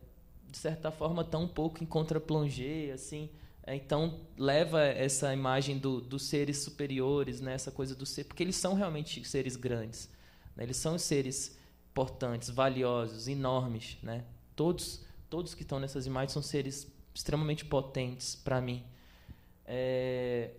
[0.50, 3.30] de certa forma estão um pouco em contra-plongé, assim.
[3.70, 7.54] É, então leva essa imagem do, dos seres superiores, né?
[7.54, 10.10] essa coisa do ser, porque eles são realmente seres grandes,
[10.56, 10.64] né?
[10.64, 11.56] eles são seres
[11.92, 14.26] importantes, valiosos, enormes, né?
[14.56, 18.84] Todos, todos que estão nessas imagens são seres extremamente potentes para mim.
[19.64, 20.50] É...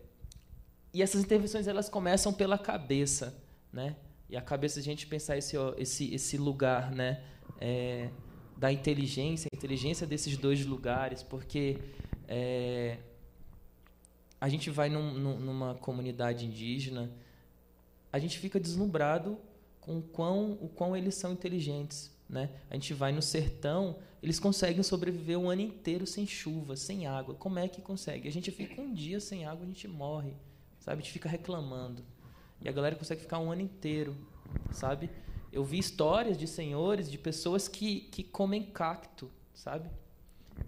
[0.95, 3.37] E essas intervenções elas começam pela cabeça,
[3.73, 3.97] né?
[4.29, 7.25] E a cabeça a gente pensar esse esse esse lugar, né?
[7.61, 8.09] É...
[8.57, 11.77] da inteligência, a inteligência desses dois lugares, porque
[12.33, 12.99] é,
[14.41, 17.11] a gente vai num, numa comunidade indígena,
[18.13, 19.37] a gente fica deslumbrado
[19.81, 22.11] com o quão, o quão eles são inteligentes.
[22.29, 22.49] Né?
[22.71, 27.35] A gente vai no sertão, eles conseguem sobreviver um ano inteiro sem chuva, sem água.
[27.35, 28.29] Como é que consegue?
[28.29, 30.33] A gente fica um dia sem água, a gente morre,
[30.79, 30.99] sabe?
[30.99, 32.05] A gente fica reclamando.
[32.61, 34.17] E a galera consegue ficar um ano inteiro,
[34.71, 35.11] sabe?
[35.53, 39.91] Eu vi histórias de senhores, de pessoas que, que comem cacto, sabe?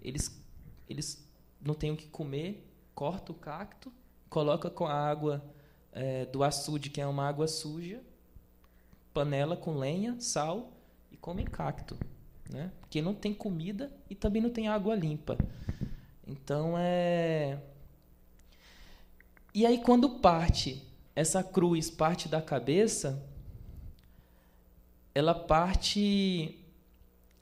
[0.01, 0.37] Eles,
[0.89, 1.23] eles
[1.63, 3.91] não tem o que comer, corta o cacto,
[4.29, 5.43] coloca com a água
[5.91, 8.01] é, do açude, que é uma água suja,
[9.13, 10.71] panela com lenha, sal
[11.11, 11.97] e comem cacto.
[12.49, 12.71] Né?
[12.81, 15.37] Porque não tem comida e também não tem água limpa.
[16.27, 17.59] Então é.
[19.53, 20.81] E aí, quando parte,
[21.15, 23.23] essa cruz parte da cabeça,
[25.13, 26.59] ela parte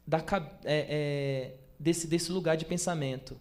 [0.06, 0.20] da,
[0.66, 3.40] é, é, desse, desse lugar de pensamento.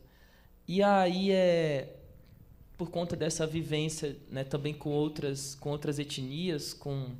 [0.72, 1.96] E aí é
[2.78, 7.10] por conta dessa vivência, né, também com outras com outras etnias, com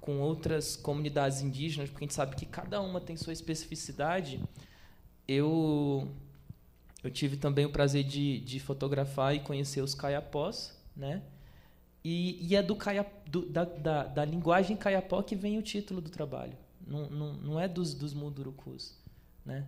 [0.00, 4.42] com outras comunidades indígenas, porque a gente sabe que cada uma tem sua especificidade.
[5.28, 6.08] Eu
[7.04, 11.22] eu tive também o prazer de, de fotografar e conhecer os caiapós, né?
[12.02, 16.00] E, e é do, caia, do da, da, da, linguagem caiapó que vem o título
[16.00, 16.56] do trabalho.
[16.84, 18.98] Não, não, não é dos, dos mundurucus,
[19.46, 19.64] né?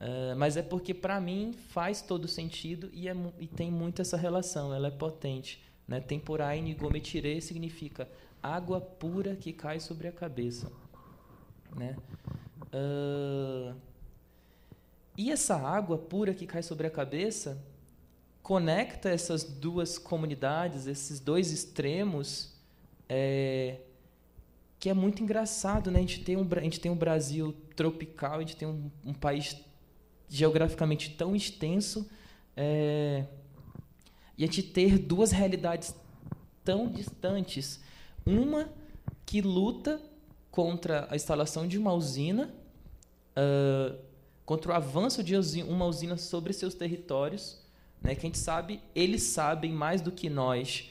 [0.00, 4.16] Uh, mas é porque, para mim, faz todo sentido e, é, e, tem muito essa
[4.16, 5.62] relação, ela é potente.
[5.86, 6.00] Né?
[6.00, 8.08] Temporaine gometire significa
[8.42, 10.72] água pura que cai sobre a cabeça.
[11.76, 11.94] Né?
[12.72, 13.76] Uh,
[15.18, 17.62] e essa água pura que cai sobre a cabeça
[18.42, 22.54] conecta essas duas comunidades, esses dois extremos,
[23.06, 23.80] é,
[24.78, 25.90] que é muito engraçado.
[25.90, 25.98] Né?
[25.98, 29.12] A, gente tem um, a gente tem um Brasil tropical, a gente tem um, um
[29.12, 29.54] país
[30.30, 32.08] geograficamente tão extenso
[32.56, 33.26] é,
[34.38, 35.94] e a gente ter duas realidades
[36.64, 37.80] tão distantes.
[38.24, 38.70] Uma
[39.26, 40.00] que luta
[40.50, 42.54] contra a instalação de uma usina,
[43.36, 43.98] uh,
[44.44, 47.60] contra o avanço de uma usina sobre seus territórios,
[48.02, 50.90] né, que a gente sabe, eles sabem mais do que nós,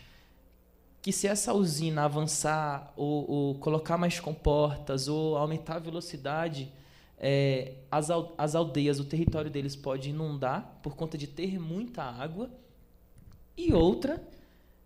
[1.02, 6.72] que se essa usina avançar ou, ou colocar mais comportas ou aumentar a velocidade,
[7.20, 12.50] é, as, as aldeias, o território deles pode inundar por conta de ter muita água,
[13.58, 14.26] e outra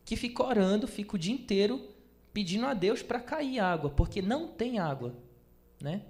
[0.03, 1.79] que fica orando, fica o dia inteiro
[2.33, 5.13] pedindo a Deus para cair água, porque não tem água,
[5.79, 6.01] né?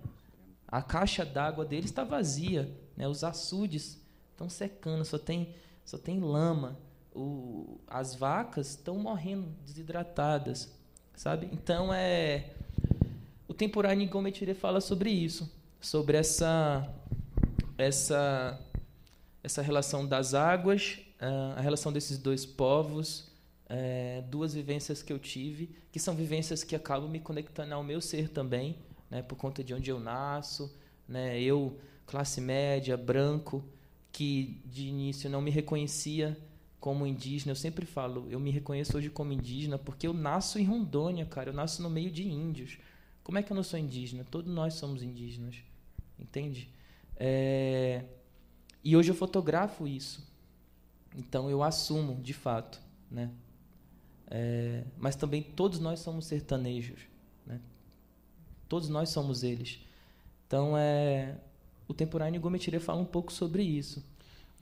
[0.65, 3.05] A caixa d'água deles está vazia, né?
[3.07, 6.79] Os açudes estão secando, só tem só tem lama.
[7.13, 10.73] O, as vacas estão morrendo desidratadas,
[11.13, 11.49] sabe?
[11.51, 12.51] Então é
[13.45, 15.51] o temporário Nigometire fala sobre isso
[15.83, 16.89] sobre essa
[17.77, 18.59] essa
[19.43, 20.99] essa relação das águas,
[21.55, 23.29] a relação desses dois povos,
[23.67, 27.99] é, duas vivências que eu tive, que são vivências que acabam me conectando ao meu
[27.99, 28.77] ser também,
[29.11, 30.73] né, por conta de onde eu nasço,
[31.07, 33.63] né, eu classe média, branco,
[34.13, 36.37] que de início não me reconhecia
[36.79, 37.51] como indígena.
[37.51, 41.49] Eu sempre falo, eu me reconheço hoje como indígena porque eu nasço em Rondônia, cara,
[41.49, 42.77] eu nasço no meio de índios.
[43.23, 44.25] Como é que eu não sou indígena?
[44.29, 45.55] Todos nós somos indígenas,
[46.23, 46.69] entende?
[47.17, 48.03] É...
[48.83, 50.25] E hoje eu fotografo isso.
[51.15, 53.29] Então eu assumo, de fato, né?
[54.27, 57.01] É, mas também todos nós somos sertanejos,
[57.45, 57.59] né?
[58.67, 59.79] Todos nós somos eles.
[60.47, 61.38] Então é
[61.88, 64.03] o Temporâneo Gometire fala um pouco sobre isso.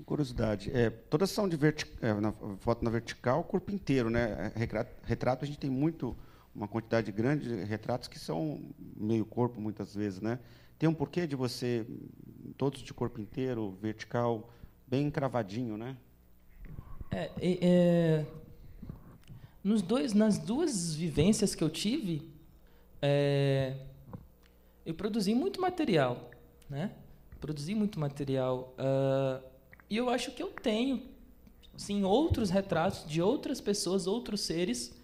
[0.06, 1.58] Curiosidade, é, todas são de
[2.02, 4.52] é, na, foto na vertical, corpo inteiro, né?
[4.56, 6.18] Retrato, retrato a gente tem muito
[6.56, 8.62] uma quantidade grande de retratos que são
[8.98, 10.40] meio corpo muitas vezes, né?
[10.82, 11.86] Tem um porquê de você
[12.58, 14.50] todos de corpo inteiro, vertical,
[14.88, 15.96] bem cravadinho, né?
[17.12, 18.26] É, é,
[19.64, 22.28] nos dois, nas duas vivências que eu tive,
[23.00, 23.78] é,
[24.84, 26.32] eu produzi muito material,
[26.68, 26.96] né?
[27.40, 29.48] Produzi muito material uh,
[29.88, 31.04] e eu acho que eu tenho,
[31.78, 35.00] sim, outros retratos de outras pessoas, outros seres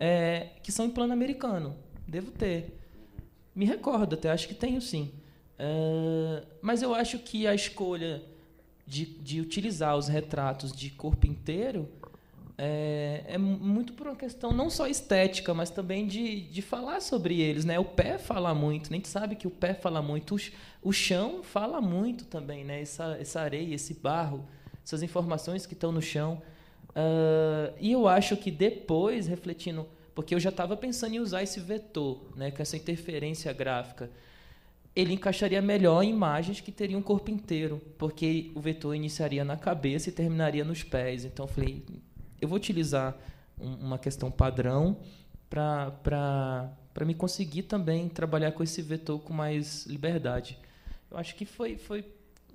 [0.00, 1.76] é, que são em plano americano.
[2.06, 2.78] Devo ter.
[3.54, 5.17] Me recordo até, acho que tenho sim.
[5.58, 8.22] Uh, mas eu acho que a escolha
[8.86, 11.88] de, de utilizar os retratos de corpo inteiro
[12.56, 17.40] é, é, muito por uma questão não só estética, mas também de, de falar sobre
[17.40, 17.64] eles.
[17.64, 17.78] Né?
[17.78, 20.34] O pé fala muito, nem sabe que o pé fala muito.
[20.34, 22.80] O, o chão fala muito também, né?
[22.80, 24.44] essa, essa areia, esse barro,
[24.84, 26.42] essas informações que estão no chão.
[26.90, 31.60] Uh, e eu acho que depois, refletindo, porque eu já estava pensando em usar esse
[31.60, 34.10] vetor, né, com essa interferência gráfica
[34.98, 39.56] ele encaixaria melhor em imagens que teriam um corpo inteiro, porque o vetor iniciaria na
[39.56, 41.24] cabeça e terminaria nos pés.
[41.24, 41.84] Então eu falei,
[42.40, 43.16] eu vou utilizar
[43.56, 44.98] um, uma questão padrão
[45.48, 46.74] para
[47.06, 50.58] me conseguir também trabalhar com esse vetor com mais liberdade.
[51.08, 52.04] Eu acho que foi, foi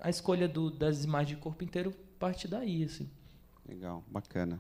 [0.02, 2.84] a escolha do, das imagens de corpo inteiro parte daí.
[2.84, 3.10] Assim.
[3.66, 4.60] Legal, bacana.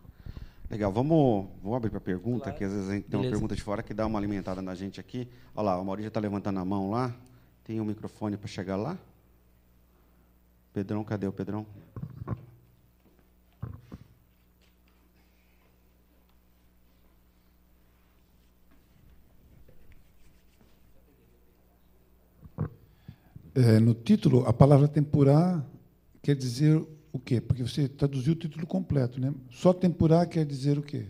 [0.72, 2.58] Legal, vamos, vamos abrir para pergunta, claro.
[2.58, 4.74] que às vezes a gente tem uma pergunta de fora que dá uma alimentada na
[4.74, 5.28] gente aqui.
[5.54, 7.14] Olha lá, o Maurício já está levantando a mão lá.
[7.64, 8.98] Tem um microfone para chegar lá?
[10.74, 11.66] Pedrão, cadê o Pedrão?
[23.56, 25.64] É, no título, a palavra tempurá
[26.22, 27.40] quer dizer o quê?
[27.40, 29.34] Porque você traduziu o título completo, né?
[29.52, 31.06] Só tempurá quer dizer o quê?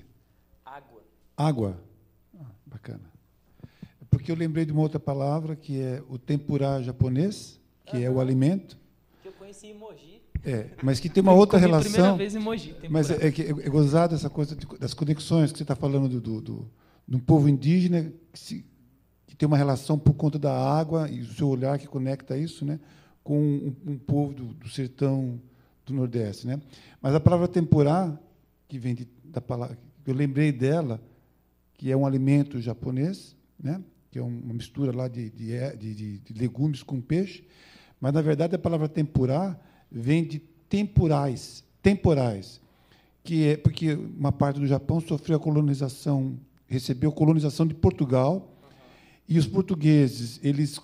[0.66, 1.02] Água.
[1.38, 1.84] Água.
[2.38, 3.13] Ah, bacana
[4.14, 8.04] porque eu lembrei de uma outra palavra, que é o tempurá japonês, que uhum.
[8.04, 8.78] é o alimento.
[9.24, 10.22] Que eu conheci em Mogi.
[10.46, 11.92] É, mas que tem uma outra relação.
[11.92, 15.52] Primeira vez em Mogi, mas é, é, é, é gozado essa coisa de, das conexões
[15.52, 16.72] que você está falando do, do, do,
[17.08, 18.66] do povo indígena que, se,
[19.26, 22.64] que, tem uma relação por conta da água e o seu olhar que conecta isso,
[22.64, 22.80] né,
[23.24, 25.42] com um, um povo do, do, sertão
[25.86, 26.62] do Nordeste, né.
[27.02, 28.16] Mas a palavra tempurá
[28.68, 31.02] que vem de, da palavra, eu lembrei dela,
[31.74, 33.82] que é um alimento japonês, né,
[34.14, 37.44] que é uma mistura lá de, de, de, de legumes com peixe,
[38.00, 39.60] mas, na verdade, a palavra tempurá
[39.92, 40.38] vem de
[40.70, 42.62] temporais, temporais,
[43.24, 48.56] que é porque uma parte do Japão sofreu a colonização, recebeu colonização de Portugal,
[49.28, 50.80] e os portugueses eles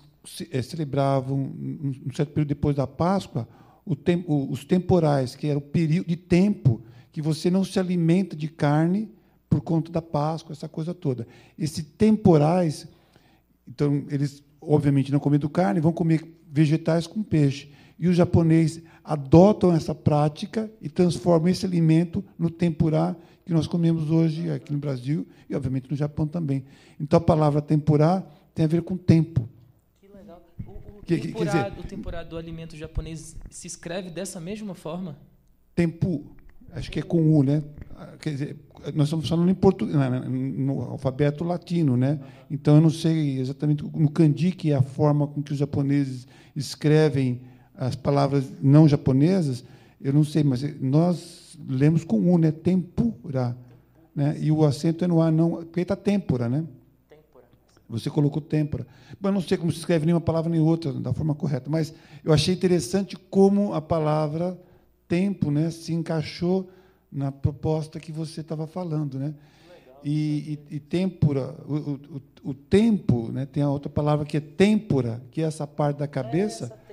[0.50, 3.46] é, celebravam, um certo período depois da Páscoa,
[3.86, 9.08] os temporais, que era o período de tempo que você não se alimenta de carne
[9.48, 11.28] por conta da Páscoa, essa coisa toda.
[11.56, 12.88] Esses temporais
[13.70, 17.70] então, eles, obviamente, não comendo carne, vão comer vegetais com peixe.
[17.98, 24.10] E os japoneses adotam essa prática e transformam esse alimento no tempurá que nós comemos
[24.10, 26.64] hoje aqui no Brasil e, obviamente, no Japão também.
[26.98, 29.48] Então, a palavra tempurá tem a ver com tempo.
[30.00, 30.42] Que legal.
[30.66, 35.16] O, o, que, tempurá, dizer, o tempurá do alimento japonês se escreve dessa mesma forma?
[35.74, 36.24] Tempo,
[36.72, 37.62] acho que é com U, né?
[38.18, 38.56] Quer dizer,
[38.94, 39.96] nós estamos falando em português,
[40.28, 42.18] no alfabeto latino, né?
[42.50, 46.26] Então eu não sei exatamente no kanji que é a forma com que os japoneses
[46.56, 47.42] escrevem
[47.74, 49.64] as palavras não japonesas,
[50.00, 52.50] eu não sei, mas nós lemos com u, né?
[52.50, 53.56] Tempura,
[54.14, 54.36] né?
[54.40, 56.64] E o acento é no a, não, porque está tempura, né?
[57.88, 58.86] Você colocou tempura.
[59.20, 61.92] Bom, eu não sei como se escreve nenhuma palavra nem outra da forma correta, mas
[62.24, 64.56] eu achei interessante como a palavra
[65.08, 66.70] tempo, né, se encaixou
[67.10, 69.34] na proposta que você estava falando, né?
[70.02, 73.44] E, e, e tempura, o, o, o, tempo, né?
[73.44, 76.72] Tem a outra palavra que é têmpora, que é essa parte da cabeça.
[76.86, 76.90] É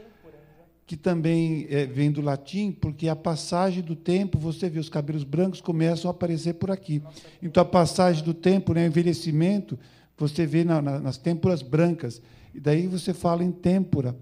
[0.88, 5.26] que também é, vem do latim, porque a passagem do tempo, você vê os cabelos
[5.26, 7.04] brancos começam a aparecer por aqui.
[7.44, 9.78] Então, a passagem do tempo, né, o envelhecimento,
[10.18, 12.22] você vê na, na, nas têmporas brancas.
[12.56, 14.16] E daí você fala em têmpora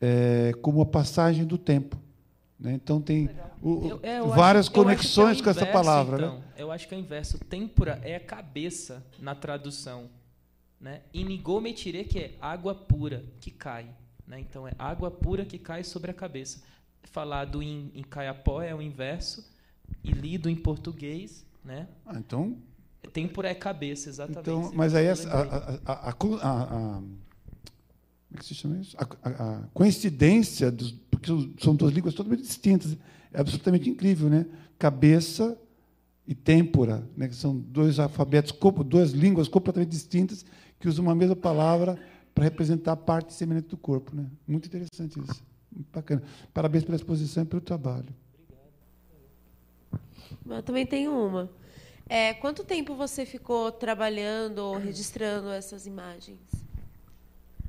[0.00, 1.98] é, como a passagem do tempo.
[2.58, 2.72] Né?
[2.72, 3.30] Então, tem
[3.62, 6.16] o, eu, é, eu várias acho, conexões é com essa palavra.
[6.16, 6.38] Então.
[6.38, 6.44] Né?
[6.56, 7.38] Eu acho que é o inverso.
[7.38, 10.10] Têmpora é a cabeça na tradução.
[10.80, 11.02] Né?
[11.12, 13.86] Inigometire, que é água pura que cai.
[14.26, 14.40] Né?
[14.40, 16.62] Então, é água pura que cai sobre a cabeça.
[17.04, 19.48] Falado em, em caiapó é o inverso,
[20.02, 21.46] e lido em português.
[21.64, 21.88] Né?
[22.04, 22.56] Ah, então.
[23.12, 24.40] Tempura é cabeça, exatamente.
[24.40, 27.02] Então, mas aí a, a, a, a,
[28.28, 28.96] como é que se chama isso?
[29.22, 31.30] A, coincidência, dos, porque
[31.62, 32.96] são duas línguas totalmente distintas,
[33.32, 34.46] é absolutamente incrível, né?
[34.78, 35.58] Cabeça
[36.26, 37.26] e têmpora, né?
[37.26, 38.52] que são dois alfabetos,
[38.84, 40.44] duas línguas completamente distintas
[40.78, 41.98] que usam uma mesma palavra
[42.34, 44.14] para representar a parte semelhante do corpo.
[44.14, 44.26] Né?
[44.46, 45.42] Muito interessante isso.
[45.72, 46.22] Muito bacana.
[46.52, 48.14] Parabéns pela exposição e pelo trabalho.
[50.46, 51.50] Eu também tenho uma.
[52.06, 56.67] É, quanto tempo você ficou trabalhando ou registrando essas imagens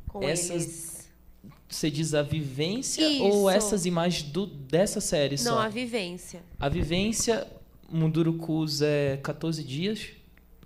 [0.09, 1.09] com essas, eles?
[1.69, 3.23] Você diz a vivência Isso.
[3.23, 5.59] ou essas imagens do, dessa série Não, só?
[5.59, 6.41] a vivência.
[6.59, 7.47] A vivência,
[7.87, 10.07] Mundurucus é 14 dias,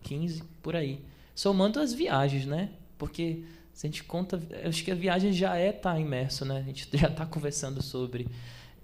[0.01, 1.01] 15, por aí.
[1.35, 2.69] Somando as viagens, né?
[2.97, 6.59] Porque se a gente conta, acho que a viagem já é estar tá imerso, né?
[6.59, 8.27] A gente já está conversando sobre.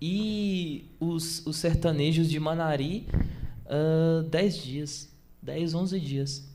[0.02, 3.08] E os, os sertanejos de Manari,
[3.66, 5.10] uh, 10 dias.
[5.42, 6.49] 10, 11 dias.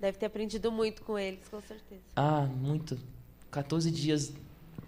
[0.00, 2.00] Deve ter aprendido muito com eles, com certeza.
[2.16, 2.98] Ah, muito.
[3.50, 4.32] 14 dias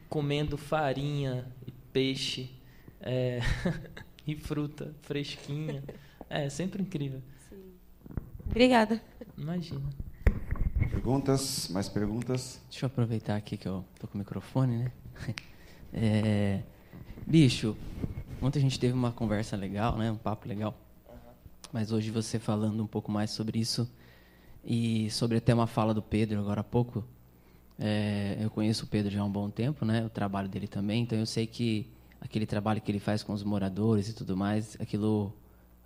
[0.09, 2.51] comendo farinha e peixe
[2.99, 3.41] é,
[4.27, 5.85] e fruta fresquinha.
[6.31, 7.21] É sempre incrível.
[7.51, 7.75] Sim.
[8.47, 9.03] Obrigada.
[9.37, 9.83] Imagina.
[10.91, 11.69] Perguntas?
[11.69, 12.59] Mais perguntas?
[12.71, 14.93] Deixa eu aproveitar aqui que eu tô com o microfone, né?
[15.95, 16.63] É,
[17.27, 17.77] bicho,
[18.41, 20.11] ontem a gente teve uma conversa legal, né?
[20.11, 20.75] Um papo legal.
[21.71, 23.87] Mas hoje você falando um pouco mais sobre isso
[24.65, 27.05] e sobre até uma fala do Pedro agora há pouco.
[27.79, 30.05] É, eu conheço o Pedro já há um bom tempo, né?
[30.05, 31.91] O trabalho dele também, então eu sei que
[32.21, 35.35] aquele trabalho que ele faz com os moradores e tudo mais, aquilo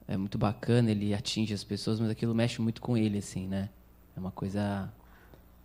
[0.06, 3.70] é muito bacana, ele atinge as pessoas, mas aquilo mexe muito com ele, assim, né?
[4.16, 4.92] É uma coisa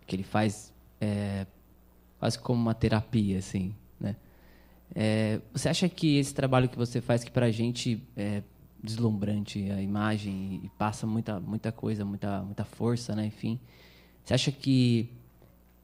[0.06, 1.46] que ele faz é,
[2.18, 4.16] quase como uma terapia, assim, né?
[4.94, 8.42] É, você acha que esse trabalho que você faz, que para a gente é
[8.82, 13.26] deslumbrante, a imagem, e passa muita, muita coisa, muita, muita força, né?
[13.26, 13.60] Enfim,
[14.24, 15.08] você acha que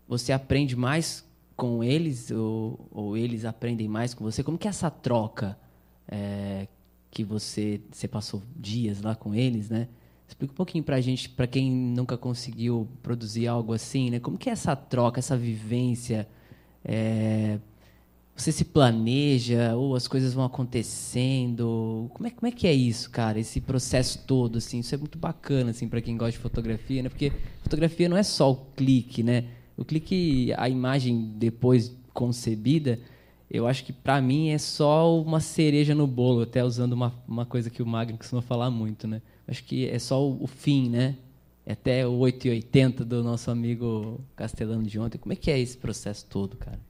[0.06, 1.24] você aprende mais
[1.56, 4.42] com eles ou, ou eles aprendem mais com você?
[4.42, 5.58] Como que é essa troca
[6.08, 6.66] é,
[7.10, 9.88] que você, você passou dias lá com eles, né?
[10.26, 14.20] Explica um pouquinho para a gente, para quem nunca conseguiu produzir algo assim, né?
[14.20, 16.28] Como que é essa troca, essa vivência?
[16.84, 17.58] É,
[18.42, 22.08] você se planeja ou as coisas vão acontecendo?
[22.14, 23.40] Como é, como é que é isso, cara?
[23.40, 27.08] Esse processo todo, assim, isso é muito bacana, assim, para quem gosta de fotografia, né?
[27.08, 27.32] Porque
[27.62, 29.44] fotografia não é só o clique, né?
[29.76, 32.98] O clique, a imagem depois concebida,
[33.50, 37.46] eu acho que para mim é só uma cereja no bolo, até usando uma, uma
[37.46, 39.22] coisa que o Magno costuma falar muito, né?
[39.46, 41.16] Acho que é só o, o fim, né?
[41.66, 45.18] É até o 880 do nosso amigo Castelano de ontem.
[45.18, 46.87] Como é que é esse processo todo, cara?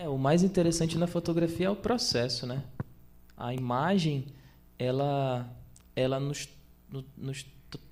[0.00, 2.62] É, o mais interessante na fotografia é o processo, né?
[3.36, 4.26] A imagem,
[4.78, 5.52] ela,
[5.96, 6.48] ela nos,
[7.16, 7.44] nos,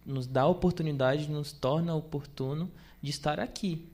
[0.05, 2.71] nos dá a oportunidade, nos torna oportuno
[3.03, 3.89] de estar aqui,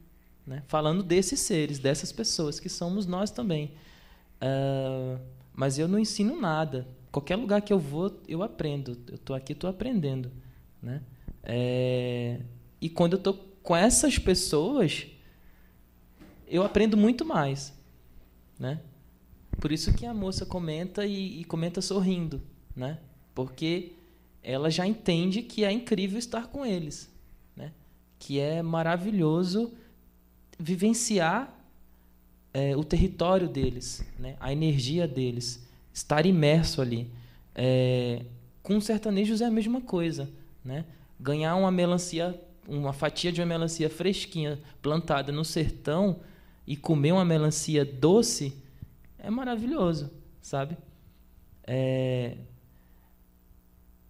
[0.46, 0.62] né?
[0.66, 3.72] Falando desses seres, dessas pessoas que somos nós também.
[4.42, 5.18] Uh,
[5.54, 8.98] mas eu não ensino nada qualquer lugar que eu vou, eu aprendo.
[9.08, 10.30] Eu estou aqui, estou aprendendo.
[10.82, 11.02] Né?
[11.42, 12.40] É,
[12.78, 15.06] e quando eu estou com essas pessoas,
[16.46, 17.72] eu aprendo muito mais.
[18.62, 18.78] Né?
[19.60, 22.40] Por isso que a moça comenta e, e comenta sorrindo.
[22.76, 22.96] Né?
[23.34, 23.90] Porque
[24.40, 27.10] ela já entende que é incrível estar com eles.
[27.56, 27.72] Né?
[28.20, 29.72] Que é maravilhoso
[30.56, 31.52] vivenciar
[32.54, 34.36] é, o território deles, né?
[34.38, 37.10] a energia deles estar imerso ali.
[37.56, 38.22] É,
[38.62, 40.30] com sertanejos é a mesma coisa,
[40.64, 40.84] né?
[41.18, 46.20] Ganhar uma melancia, uma fatia de uma melancia fresquinha plantada no sertão
[46.66, 48.56] e comer uma melancia doce
[49.18, 50.10] é maravilhoso,
[50.40, 50.76] sabe?
[51.64, 52.36] É,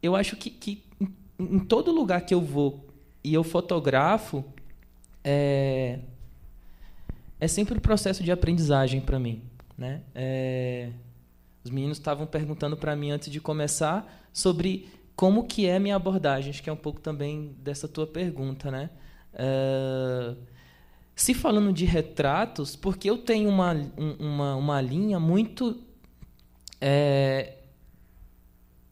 [0.03, 0.83] eu acho que, que
[1.39, 2.89] em, todo lugar que eu vou
[3.23, 4.45] e eu fotografo
[5.23, 6.01] é,
[7.39, 9.43] é sempre um processo de aprendizagem para mim,
[9.77, 10.03] né?
[10.15, 10.91] É,
[11.65, 16.51] os meninos estavam perguntando para mim antes de começar sobre como que é minha abordagem,
[16.51, 18.91] acho que é um pouco também dessa tua pergunta, né?
[19.35, 20.37] Uh,
[21.15, 23.73] Se falando de retratos, porque eu tenho uma,
[24.19, 25.81] uma, uma linha muito
[26.81, 27.59] é,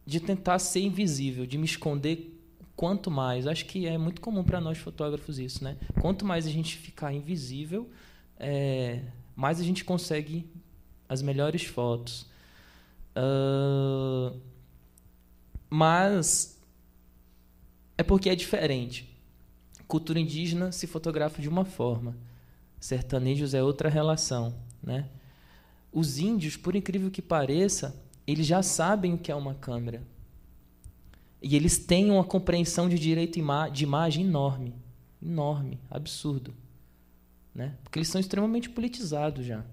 [0.07, 2.39] de tentar ser invisível, de me esconder
[2.77, 3.47] quanto mais.
[3.47, 5.77] Acho que é muito comum para nós fotógrafos isso, né?
[6.01, 7.91] Quanto mais a gente ficar invisível,
[8.39, 9.03] é,
[9.35, 10.47] mais a gente consegue
[11.09, 12.27] as melhores fotos.
[13.17, 14.39] Uh,
[15.69, 16.61] mas
[17.99, 19.10] é porque é diferente.
[19.91, 22.17] Cultura indígena se fotografa de uma forma,
[22.79, 25.09] sertanejos é outra relação, né?
[25.93, 30.01] Os índios, por incrível que pareça, eles já sabem o que é uma câmera.
[31.43, 33.41] E eles têm uma compreensão de direito
[33.73, 34.77] de imagem enorme,
[35.21, 36.55] enorme, absurdo,
[37.53, 37.75] né?
[37.83, 39.65] Porque eles são extremamente politizados já.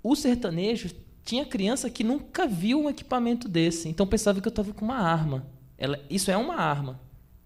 [0.00, 4.72] O sertanejo tinha criança que nunca viu um equipamento desse, então pensava que eu estava
[4.72, 5.44] com uma arma.
[5.76, 7.00] Ela, isso é uma arma,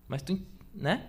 [0.06, 0.38] mas tu
[0.74, 1.08] né?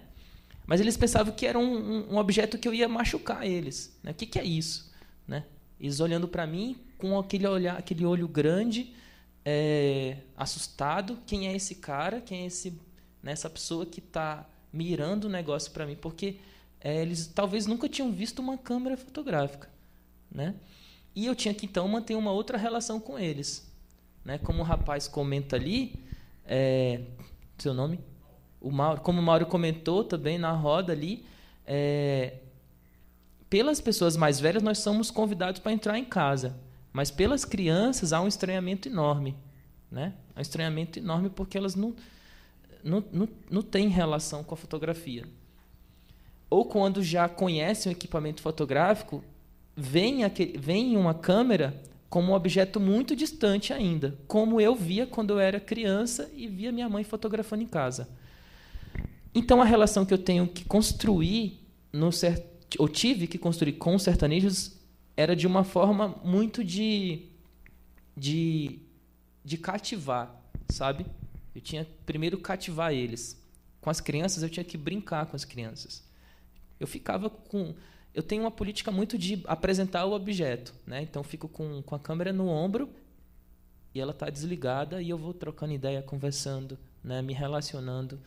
[0.66, 3.97] Mas eles pensavam que era um, um objeto que eu ia machucar eles.
[4.01, 4.11] Né?
[4.11, 4.91] O que, que é isso?
[5.28, 5.43] Né?
[5.80, 8.93] Eles olhando para mim com aquele olhar, aquele olho grande,
[9.43, 11.20] é, assustado.
[11.28, 12.22] Quem é esse cara?
[12.22, 12.80] Quem é esse,
[13.22, 15.95] né, essa pessoa que está mirando o negócio para mim?
[15.95, 16.38] Porque
[16.80, 19.70] é, eles talvez nunca tinham visto uma câmera fotográfica,
[20.32, 20.55] né?
[21.16, 23.70] E eu tinha que então manter uma outra relação com eles,
[24.26, 24.38] né?
[24.38, 25.93] Como o rapaz comenta ali,
[26.45, 27.01] é,
[27.57, 27.99] seu nome?
[28.64, 31.26] O Mauro, como o Mauro comentou também na roda ali,
[31.68, 32.36] é,
[33.49, 36.55] pelas pessoas mais velhas nós somos convidados para entrar em casa,
[36.93, 39.36] mas pelas crianças há um estranhamento enorme,
[39.91, 40.14] né?
[40.34, 41.93] Há um estranhamento enorme porque elas não,
[42.82, 45.26] não, não, não têm relação com a fotografia.
[46.49, 49.24] Ou quando já conhecem o equipamento fotográfico,
[49.76, 55.32] vem, aquele, vem uma câmera como um objeto muito distante ainda, como eu via quando
[55.32, 58.07] eu era criança e via minha mãe fotografando em casa.
[59.34, 61.59] Então a relação que eu tenho que construir
[61.91, 62.09] no
[62.79, 64.77] ou tive que construir com os sertanejos
[65.15, 67.27] era de uma forma muito de
[68.15, 68.79] de
[69.43, 70.34] de cativar,
[70.69, 71.05] sabe?
[71.53, 73.41] Eu tinha primeiro cativar eles.
[73.81, 76.03] Com as crianças eu tinha que brincar com as crianças.
[76.79, 77.73] Eu ficava com
[78.13, 81.01] eu tenho uma política muito de apresentar o objeto, né?
[81.01, 82.89] Então eu fico com, com a câmera no ombro
[83.93, 87.21] e ela está desligada e eu vou trocando ideia, conversando, né?
[87.21, 88.19] Me relacionando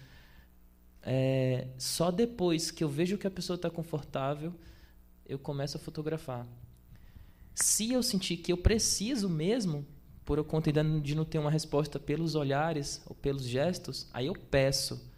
[1.03, 4.53] é, só depois que eu vejo que a pessoa está confortável,
[5.25, 6.47] eu começo a fotografar.
[7.55, 9.87] Se eu sentir que eu preciso mesmo,
[10.25, 15.09] por conta de não ter uma resposta pelos olhares ou pelos gestos, aí eu peço.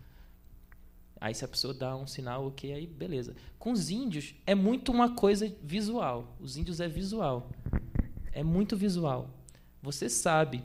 [1.20, 3.34] Aí se a pessoa dá um sinal, ok, aí beleza.
[3.58, 6.36] Com os índios é muito uma coisa visual.
[6.38, 7.50] Os índios é visual.
[8.32, 9.30] É muito visual.
[9.82, 10.62] Você sabe.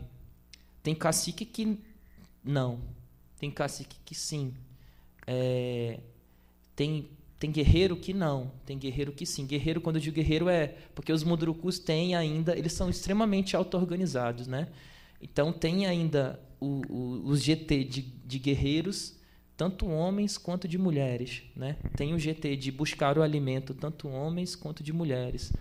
[0.84, 1.80] Tem cacique que
[2.44, 2.82] não.
[3.40, 4.54] Tem cacique que sim.
[5.26, 6.00] É,
[6.76, 7.10] tem,
[7.40, 9.46] tem guerreiro que não, tem guerreiro que sim.
[9.46, 14.48] Guerreiro, quando eu digo guerreiro, é porque os mundurucus têm ainda, eles são extremamente auto-organizados,
[14.48, 14.68] né?
[15.22, 19.16] Então, tem ainda o, os GT de, de guerreiros,
[19.56, 21.44] tanto homens quanto de mulheres.
[21.56, 21.78] Né?
[21.96, 25.52] Tem o GT de buscar o alimento, tanto homens quanto de mulheres.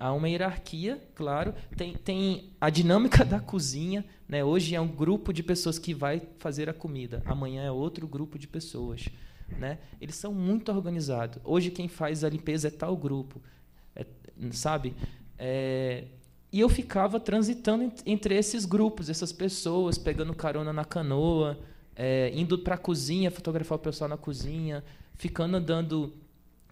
[0.00, 1.54] Há uma hierarquia, claro.
[1.76, 4.02] Tem, tem a dinâmica da cozinha.
[4.26, 4.42] Né?
[4.42, 7.22] Hoje é um grupo de pessoas que vai fazer a comida.
[7.26, 9.10] Amanhã é outro grupo de pessoas.
[9.58, 9.78] Né?
[10.00, 11.38] Eles são muito organizados.
[11.44, 13.42] Hoje quem faz a limpeza é tal grupo.
[13.94, 14.06] É,
[14.52, 14.94] sabe?
[15.38, 16.04] É,
[16.50, 21.58] e eu ficava transitando entre esses grupos, essas pessoas, pegando carona na canoa,
[21.94, 24.82] é, indo para a cozinha, fotografar o pessoal na cozinha,
[25.14, 26.14] ficando andando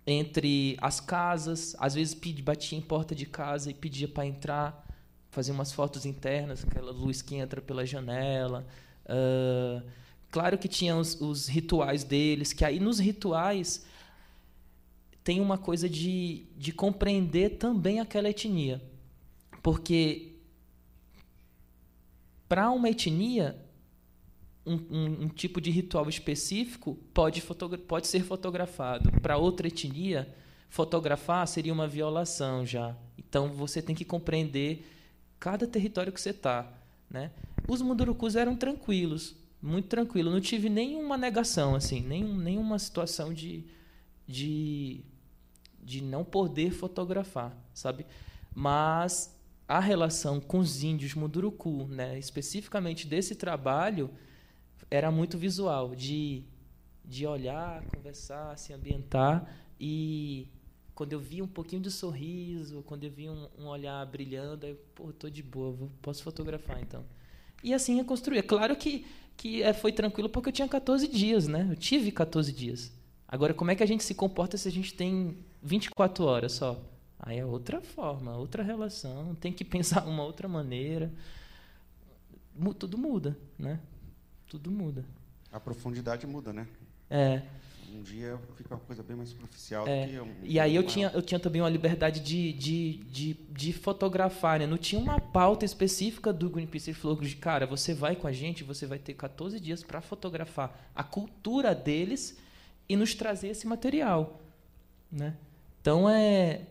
[0.09, 4.87] entre as casas, às vezes pedia, batia em porta de casa e pedia para entrar,
[5.31, 8.67] fazer umas fotos internas, aquela luz que entra pela janela.
[9.05, 9.87] Uh,
[10.31, 13.85] claro que tinha os, os, rituais deles, que aí nos rituais
[15.23, 18.81] tem uma coisa de, de compreender também aquela etnia.
[19.63, 20.33] Porque
[22.49, 23.63] para uma etnia,
[24.69, 27.43] um, um, um, tipo de ritual específico pode,
[27.87, 29.11] pode ser fotografado.
[29.21, 30.29] Para outra etnia,
[30.69, 32.95] fotografar seria uma violação já.
[33.17, 34.87] Então você tem que compreender
[35.41, 36.71] cada território que você está.
[37.11, 37.31] Né?
[37.67, 40.33] Os mundurucus eram tranquilos, muito tranquilos.
[40.33, 43.65] Não tive nenhuma negação, assim, nenhum, nenhuma situação de,
[44.27, 45.01] de,
[45.83, 48.05] de não poder fotografar, sabe?
[48.55, 49.35] Mas
[49.67, 54.11] a relação com os índios munduruku, né, especificamente desse trabalho,
[54.91, 56.43] era muito visual, de,
[57.05, 59.49] de olhar, conversar, se ambientar.
[59.79, 60.49] E
[60.95, 64.77] quando eu via um pouquinho de sorriso, quando eu via um, um olhar brilhando, eu,
[64.95, 67.05] pô, tô de boa, vou, posso fotografar então.
[67.63, 68.39] E assim eu construí.
[68.39, 71.69] É claro que, que é, foi tranquilo porque eu tinha 14 dias, né?
[71.71, 72.93] Eu tive 14 dias.
[73.27, 76.81] Agora, como é que a gente se comporta se a gente tem 24 horas só?
[77.19, 81.13] Aí é outra forma, outra relação, tem que pensar uma outra maneira.
[82.79, 83.79] Tudo muda, né?
[84.49, 85.05] Tudo muda.
[85.53, 86.67] A profundidade muda, né?
[87.11, 87.43] É.
[87.95, 90.07] Um dia fica uma coisa bem mais superficial é.
[90.07, 93.35] do que um, E aí eu tinha, eu tinha também uma liberdade de, de, de,
[93.51, 94.67] de fotografar, né?
[94.67, 96.91] Não tinha uma pauta específica do Greenpeace.
[96.91, 100.91] Ele falou, cara, você vai com a gente, você vai ter 14 dias para fotografar
[100.95, 102.39] a cultura deles
[102.89, 104.41] e nos trazer esse material,
[105.11, 105.35] né?
[105.81, 106.63] Então é,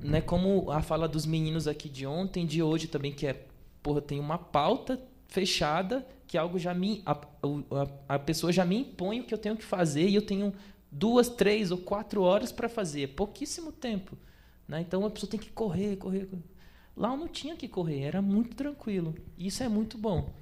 [0.00, 3.46] né, como a fala dos meninos aqui de ontem, de hoje também que é,
[3.82, 5.00] porra, tem uma pauta
[5.36, 9.38] fechada que algo já me a, a, a, pessoa já me impõe o que eu
[9.38, 10.50] tenho que fazer e eu tenho
[10.90, 14.16] duas, três ou quatro horas para fazer, é pouquíssimo tempo,
[14.66, 14.80] né?
[14.80, 16.42] Então a pessoa tem que correr, correr, correr.
[16.96, 19.14] Lá eu não tinha que correr, era muito tranquilo.
[19.36, 20.32] E isso é muito bom.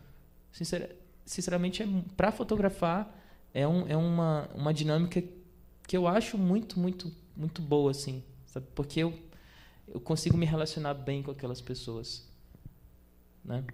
[0.52, 1.86] Sincer, sinceramente, é,
[2.16, 3.12] para fotografar
[3.52, 5.24] é, um, é uma, uma dinâmica
[5.88, 8.66] que eu acho muito, muito, muito boa, assim, sabe?
[8.76, 9.12] Porque eu,
[9.88, 12.28] eu consigo me relacionar bem com aquelas pessoas,
[13.44, 13.64] né?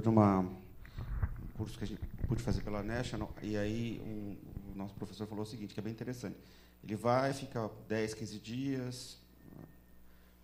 [0.00, 4.36] De uma, um curso que a gente pude fazer pela National, e aí um,
[4.72, 6.36] o nosso professor falou o seguinte, que é bem interessante.
[6.82, 9.18] Ele vai, fica 10, 15 dias,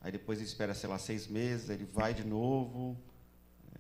[0.00, 2.96] aí depois ele espera, sei lá, seis meses, ele vai de novo,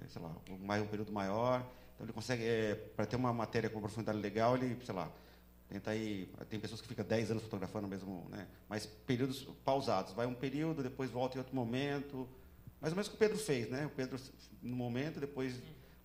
[0.00, 1.60] é, sei lá, um, um período maior.
[1.94, 5.10] Então ele consegue, é, para ter uma matéria com profundidade legal, ele, sei lá,
[5.68, 8.46] tenta aí, tem pessoas que ficam 10 anos fotografando mesmo, né?
[8.68, 12.28] Mas períodos pausados, vai um período, depois volta em outro momento,
[12.84, 13.86] mais ou menos o que o Pedro fez, né?
[13.86, 14.20] O Pedro
[14.62, 15.58] no momento, depois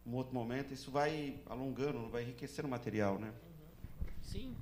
[0.05, 3.33] um outro momento, isso vai alongando, vai enriquecendo o material, né?
[4.21, 4.55] Sim.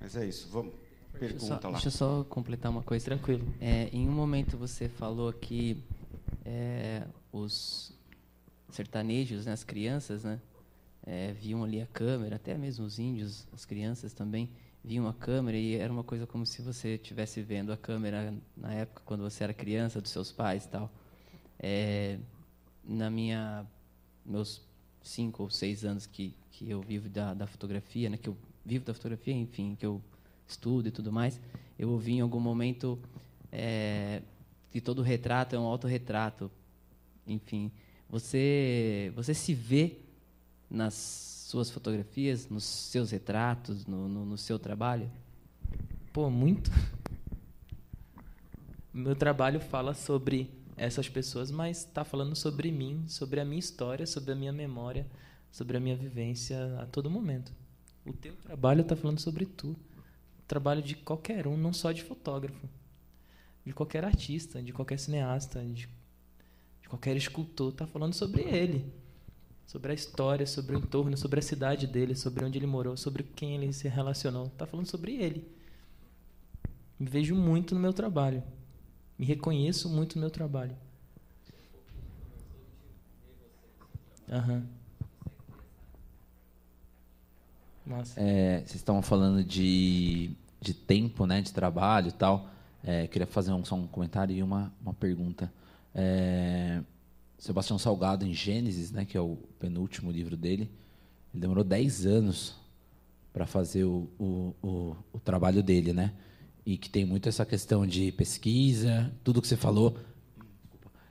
[0.00, 0.72] Mas é isso, vamos.
[1.12, 1.72] Pergunta deixa só, lá.
[1.72, 3.04] Deixa eu só completar uma coisa.
[3.04, 3.46] Tranquilo.
[3.60, 5.76] É, em um momento você falou que
[6.42, 7.92] é, os
[8.70, 10.40] sertanejos, né, as crianças, né,
[11.06, 14.48] é, viam ali a câmera, até mesmo os índios, as crianças também,
[14.84, 18.72] vinha uma câmera e era uma coisa como se você estivesse vendo a câmera na
[18.72, 20.90] época quando você era criança dos seus pais e tal.
[21.58, 22.18] É,
[22.84, 23.66] na minha
[24.24, 24.62] meus
[25.02, 28.84] cinco ou seis anos que que eu vivo da, da fotografia, né, que eu vivo
[28.84, 30.02] da fotografia, enfim, que eu
[30.48, 31.40] estudo e tudo mais,
[31.78, 32.98] eu ouvi em algum momento
[33.52, 34.22] é,
[34.72, 36.50] que todo retrato é um autorretrato.
[37.24, 37.70] Enfim,
[38.10, 39.98] você você se vê
[40.68, 45.10] nas suas fotografias, nos seus retratos, no, no, no seu trabalho?
[46.12, 46.70] Pô, muito.
[48.92, 54.06] Meu trabalho fala sobre essas pessoas, mas está falando sobre mim, sobre a minha história,
[54.06, 55.06] sobre a minha memória,
[55.50, 57.50] sobre a minha vivência a todo momento.
[58.04, 59.70] O teu trabalho está falando sobre tu.
[59.70, 62.68] O trabalho de qualquer um, não só de fotógrafo.
[63.64, 65.88] De qualquer artista, de qualquer cineasta, de,
[66.82, 69.07] de qualquer escultor, está falando sobre ele
[69.68, 73.22] sobre a história, sobre o entorno, sobre a cidade dele, sobre onde ele morou, sobre
[73.22, 74.46] quem ele se relacionou.
[74.46, 75.46] Está falando sobre ele.
[76.98, 78.42] Me vejo muito no meu trabalho.
[79.18, 80.74] Me reconheço muito no meu trabalho.
[84.26, 84.64] Uhum.
[87.84, 88.18] Nossa.
[88.18, 90.30] É, vocês estavam falando de,
[90.62, 92.48] de tempo, né, de trabalho e tal.
[92.82, 95.52] É, queria fazer um, só um comentário e uma, uma pergunta.
[95.94, 96.80] É,
[97.38, 100.68] Sebastião Salgado em Gênesis, né, que é o penúltimo livro dele,
[101.32, 102.56] ele demorou 10 anos
[103.32, 106.12] para fazer o, o, o, o, trabalho dele, né?
[106.66, 109.96] E que tem muito essa questão de pesquisa, tudo que você falou.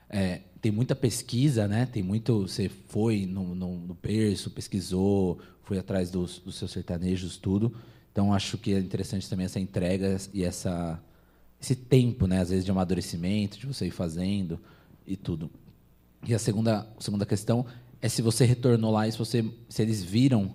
[0.09, 1.85] É, tem muita pesquisa, né?
[1.85, 2.41] Tem muito.
[2.41, 7.73] Você foi no, no, no berço, pesquisou, foi atrás dos, dos seus sertanejos, tudo.
[8.11, 11.01] Então acho que é interessante também essa entrega e essa
[11.61, 12.41] esse tempo, né?
[12.41, 14.59] Às vezes de amadurecimento, de você ir fazendo
[15.05, 15.49] e tudo.
[16.25, 17.65] E a segunda, segunda questão
[18.01, 20.53] é se você retornou lá e se, você, se eles viram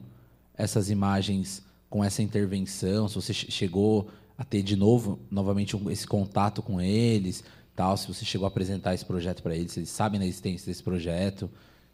[0.55, 6.07] essas imagens com essa intervenção, se você chegou a ter de novo, novamente, um, esse
[6.07, 7.45] contato com eles,
[7.75, 10.67] tal, se você chegou a apresentar esse projeto para eles, se eles sabem da existência
[10.67, 11.51] desse projeto,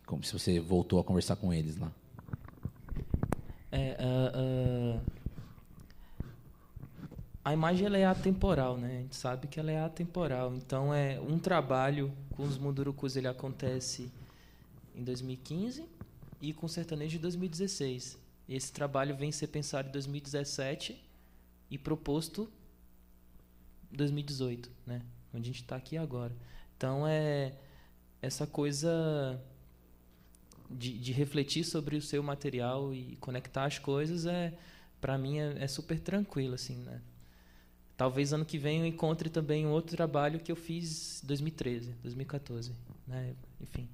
[0.06, 1.90] como se você voltou a conversar com eles lá.
[3.70, 5.00] É, uh, uh,
[7.44, 8.88] a imagem ela é atemporal, né?
[8.88, 10.54] A gente sabe que ela é atemporal.
[10.54, 14.12] Então é um trabalho com os mundurucus ele acontece
[14.94, 15.84] em 2015
[16.40, 18.16] e com o sertanejo em 2016.
[18.48, 21.04] Esse trabalho vem ser pensado em 2017
[21.68, 22.48] e proposto
[23.92, 25.02] em 2018, né?
[25.34, 26.32] Onde a gente está aqui agora.
[26.76, 27.56] Então é
[28.22, 29.42] essa coisa
[30.70, 34.56] de, de, refletir sobre o seu material e conectar as coisas é
[35.00, 37.02] para mim é, é super tranquilo assim, né?
[37.98, 41.96] Talvez ano que vem eu encontre também um outro trabalho que eu fiz em 2013,
[42.00, 42.72] 2014,
[43.04, 43.34] né?
[43.60, 43.88] Enfim.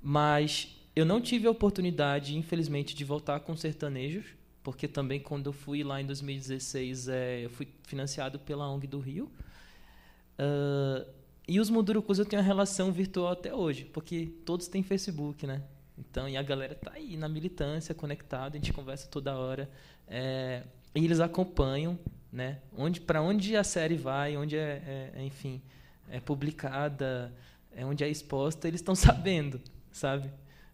[0.00, 4.24] Mas eu não tive a oportunidade, infelizmente, de voltar com sertanejos,
[4.62, 9.00] porque também quando eu fui lá em 2016, é, eu fui financiado pela ONG do
[9.00, 9.28] Rio.
[10.38, 11.04] Uh,
[11.48, 15.60] e os Mundurucus eu tenho uma relação virtual até hoje, porque todos têm Facebook, né?
[15.98, 19.68] Então, e a galera tá aí na militância, conectada, a gente conversa toda hora.
[20.06, 20.62] É,
[20.94, 21.98] e eles acompanham,
[22.32, 22.58] né?
[22.76, 25.60] Onde, para onde a série vai, onde é, é, enfim,
[26.08, 27.32] é publicada,
[27.74, 29.60] é onde é exposta, eles estão sabendo,
[29.90, 30.28] sabe?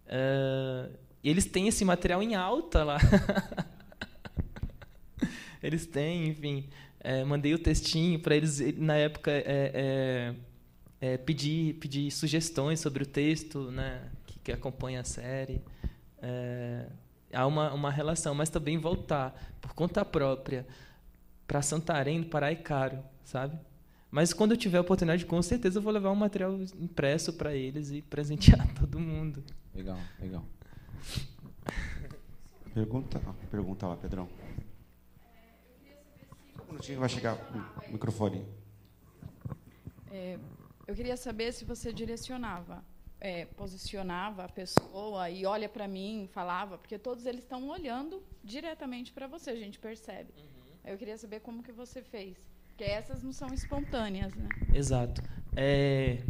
[0.06, 0.92] Uh,
[1.22, 2.98] eles têm esse material em alta lá.
[5.62, 6.68] eles têm, enfim.
[7.00, 9.44] É, mandei o textinho para eles, na época, é,
[9.74, 10.34] é,
[11.00, 15.60] é, pedir, pedir sugestões sobre o texto né, que, que acompanha a série.
[16.22, 16.86] É,
[17.32, 20.66] há uma, uma relação, mas também voltar por conta própria
[21.46, 23.58] para Santarém, Pará é caro, sabe?
[24.10, 27.54] Mas quando eu tiver a oportunidade, com certeza eu vou levar um material impresso para
[27.54, 29.44] eles e presentear todo mundo.
[29.74, 30.44] Legal, legal.
[32.72, 33.20] Pergunta,
[33.50, 34.28] pergunta lá, Pedrão.
[36.62, 37.34] Um minutinho vai chegar
[37.88, 38.44] o microfone.
[40.10, 40.38] É,
[40.86, 42.84] eu queria saber se você direcionava,
[43.20, 49.12] é, posicionava a pessoa e olha para mim, falava, porque todos eles estão olhando diretamente
[49.12, 50.32] para você, a gente percebe.
[50.36, 50.65] Uhum.
[50.86, 54.48] Eu queria saber como que você fez, porque essas não são espontâneas, né?
[54.72, 55.20] Exato.
[55.56, 56.22] É...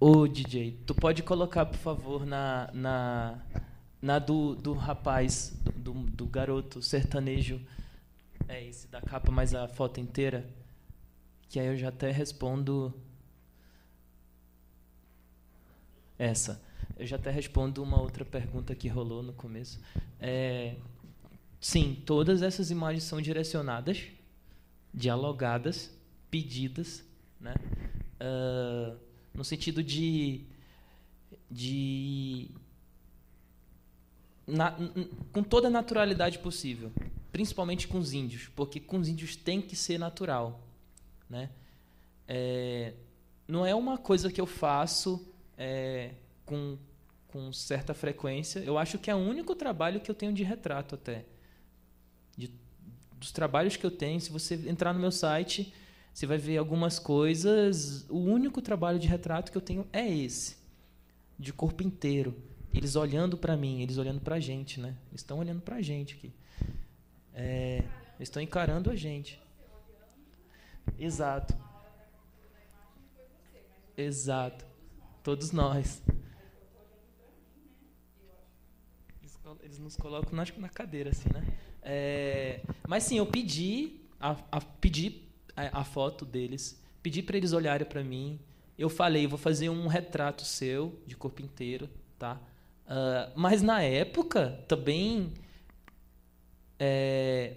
[0.00, 3.38] Ô, DJ, tu pode colocar, por favor, na, na,
[4.00, 7.60] na do, do rapaz, do, do garoto sertanejo,
[8.48, 10.48] é esse da capa, mas a foto inteira,
[11.50, 12.94] que aí eu já até respondo
[16.18, 16.62] essa.
[16.96, 19.78] Eu já até respondo uma outra pergunta que rolou no começo.
[20.18, 20.76] É,
[21.66, 24.04] sim, todas essas imagens são direcionadas,
[24.94, 25.90] dialogadas,
[26.30, 27.04] pedidas,
[27.40, 27.54] né?
[28.20, 28.96] Uh,
[29.34, 30.42] no sentido de,
[31.50, 32.48] de
[34.46, 34.76] na,
[35.32, 36.92] com toda a naturalidade possível,
[37.32, 40.60] principalmente com os índios, porque com os índios tem que ser natural,
[41.28, 41.50] né?
[42.28, 42.94] É,
[43.48, 46.12] não é uma coisa que eu faço é,
[46.44, 46.78] com,
[47.26, 48.60] com certa frequência.
[48.60, 51.24] Eu acho que é o único trabalho que eu tenho de retrato até.
[53.16, 55.72] Dos trabalhos que eu tenho, se você entrar no meu site,
[56.12, 58.06] você vai ver algumas coisas.
[58.08, 60.56] O único trabalho de retrato que eu tenho é esse,
[61.38, 62.34] de corpo inteiro.
[62.72, 64.96] Eles olhando para mim, eles olhando para a gente, né?
[65.10, 66.32] Eles estão olhando para a gente aqui.
[67.34, 67.82] É,
[68.16, 69.40] eles estão encarando a gente.
[70.98, 71.56] Exato.
[73.96, 74.64] Exato.
[75.22, 76.02] Todos nós.
[79.62, 81.42] Eles nos colocam na cadeira, assim, né?
[81.88, 85.22] É, mas sim, eu pedi a, a pedi
[85.56, 88.40] a, a foto deles, pedi para eles olharem para mim.
[88.76, 92.40] Eu falei, vou fazer um retrato seu de corpo inteiro, tá?
[92.86, 95.32] Uh, mas na época também,
[96.78, 97.54] é,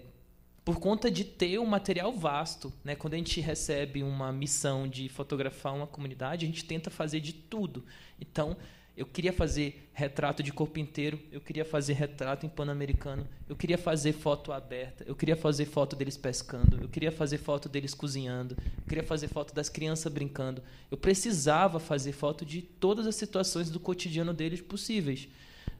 [0.64, 2.94] por conta de ter um material vasto, né?
[2.94, 7.32] Quando a gente recebe uma missão de fotografar uma comunidade, a gente tenta fazer de
[7.32, 7.84] tudo.
[8.20, 8.56] Então
[8.96, 13.78] eu queria fazer retrato de corpo inteiro, eu queria fazer retrato em pan-americano, eu queria
[13.78, 18.56] fazer foto aberta, eu queria fazer foto deles pescando, eu queria fazer foto deles cozinhando,
[18.78, 20.62] eu queria fazer foto das crianças brincando.
[20.90, 25.28] Eu precisava fazer foto de todas as situações do cotidiano deles possíveis.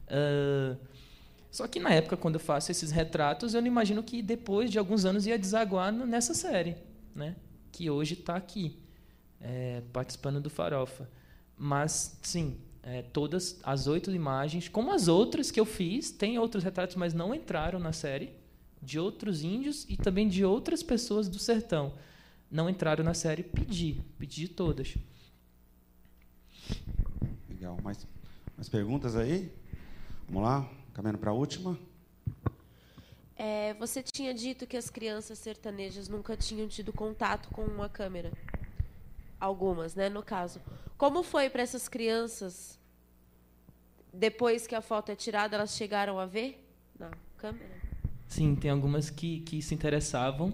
[0.07, 0.77] Uh,
[1.51, 4.79] só que na época, quando eu faço esses retratos, eu não imagino que depois de
[4.79, 6.77] alguns anos ia desaguar nessa série,
[7.13, 7.35] né?
[7.71, 8.77] que hoje está aqui,
[9.39, 11.09] é, participando do Farofa.
[11.57, 16.63] Mas, sim, é, todas as oito imagens, como as outras que eu fiz, tem outros
[16.63, 18.33] retratos, mas não entraram na série,
[18.81, 21.93] de outros índios e também de outras pessoas do sertão.
[22.49, 24.97] Não entraram na série, pedi, pedi todas.
[27.47, 27.77] Legal.
[27.83, 28.07] Mais,
[28.57, 29.51] mais perguntas aí?
[30.27, 31.77] Vamos lá, caminhando para a última.
[33.37, 38.31] É, você tinha dito que as crianças sertanejas nunca tinham tido contato com uma câmera.
[39.41, 40.61] Algumas, né, no caso.
[40.99, 42.79] Como foi para essas crianças,
[44.13, 46.63] depois que a foto é tirada, elas chegaram a ver
[46.99, 47.81] na câmera?
[48.27, 50.53] Sim, tem algumas que, que se interessavam,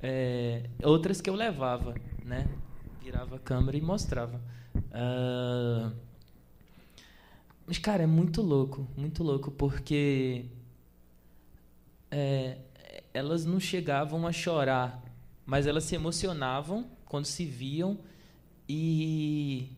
[0.00, 2.48] é, outras que eu levava, né?
[3.02, 4.40] Virava a câmera e mostrava.
[4.76, 5.92] Uh,
[7.66, 10.46] mas, cara, é muito louco, muito louco, porque
[12.08, 12.58] é,
[13.12, 15.02] elas não chegavam a chorar,
[15.44, 17.98] mas elas se emocionavam quando se viam
[18.68, 19.70] e,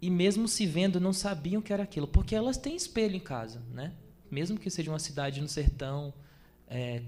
[0.00, 3.62] e mesmo se vendo, não sabiam que era aquilo, porque elas têm espelho em casa,
[3.72, 3.92] né?
[4.30, 6.12] Mesmo que seja uma cidade no sertão,
[6.68, 7.02] é,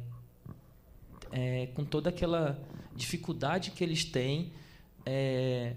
[1.33, 2.59] é, com toda aquela
[2.95, 4.53] dificuldade que eles têm,
[5.05, 5.75] é,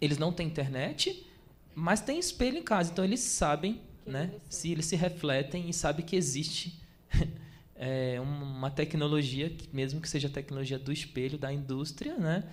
[0.00, 1.26] eles não têm internet,
[1.74, 4.32] mas têm espelho em casa, então eles sabem né?
[4.48, 6.78] Se eles se refletem e sabem que existe
[7.74, 12.44] é, uma tecnologia, mesmo que seja a tecnologia do espelho da indústria, né?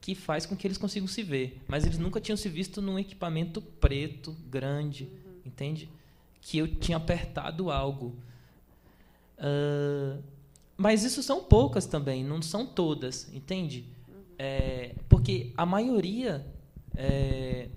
[0.00, 1.60] Que faz com que eles consigam se ver.
[1.66, 5.40] Mas eles nunca tinham se visto num equipamento preto, grande, uhum.
[5.44, 5.88] entende?
[6.40, 8.14] Que eu tinha apertado algo.
[9.38, 10.22] Uh,
[10.76, 13.84] mas isso são poucas também, não são todas, entende?
[14.08, 14.14] Uhum.
[14.38, 16.46] É, porque a maioria
[16.94, 17.68] é,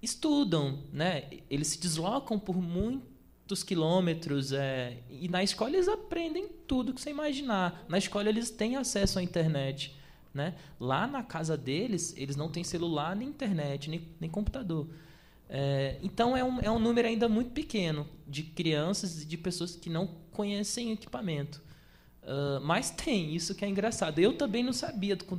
[0.00, 1.24] estudam, né?
[1.50, 7.10] Eles se deslocam por muitos quilômetros é, e na escola eles aprendem tudo que você
[7.10, 7.84] imaginar.
[7.88, 9.96] Na escola eles têm acesso à internet,
[10.36, 10.54] né?
[10.78, 14.86] Lá na casa deles eles não têm celular nem internet nem, nem computador.
[15.48, 19.76] É, então é um, é um número ainda muito pequeno de crianças e de pessoas
[19.76, 21.62] que não conhecem equipamento.
[22.22, 24.18] Uh, mas tem, isso que é engraçado.
[24.18, 25.38] Eu também não sabia, com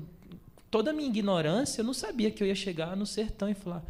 [0.71, 3.83] toda a minha ignorância, eu não sabia que eu ia chegar no sertão e falar: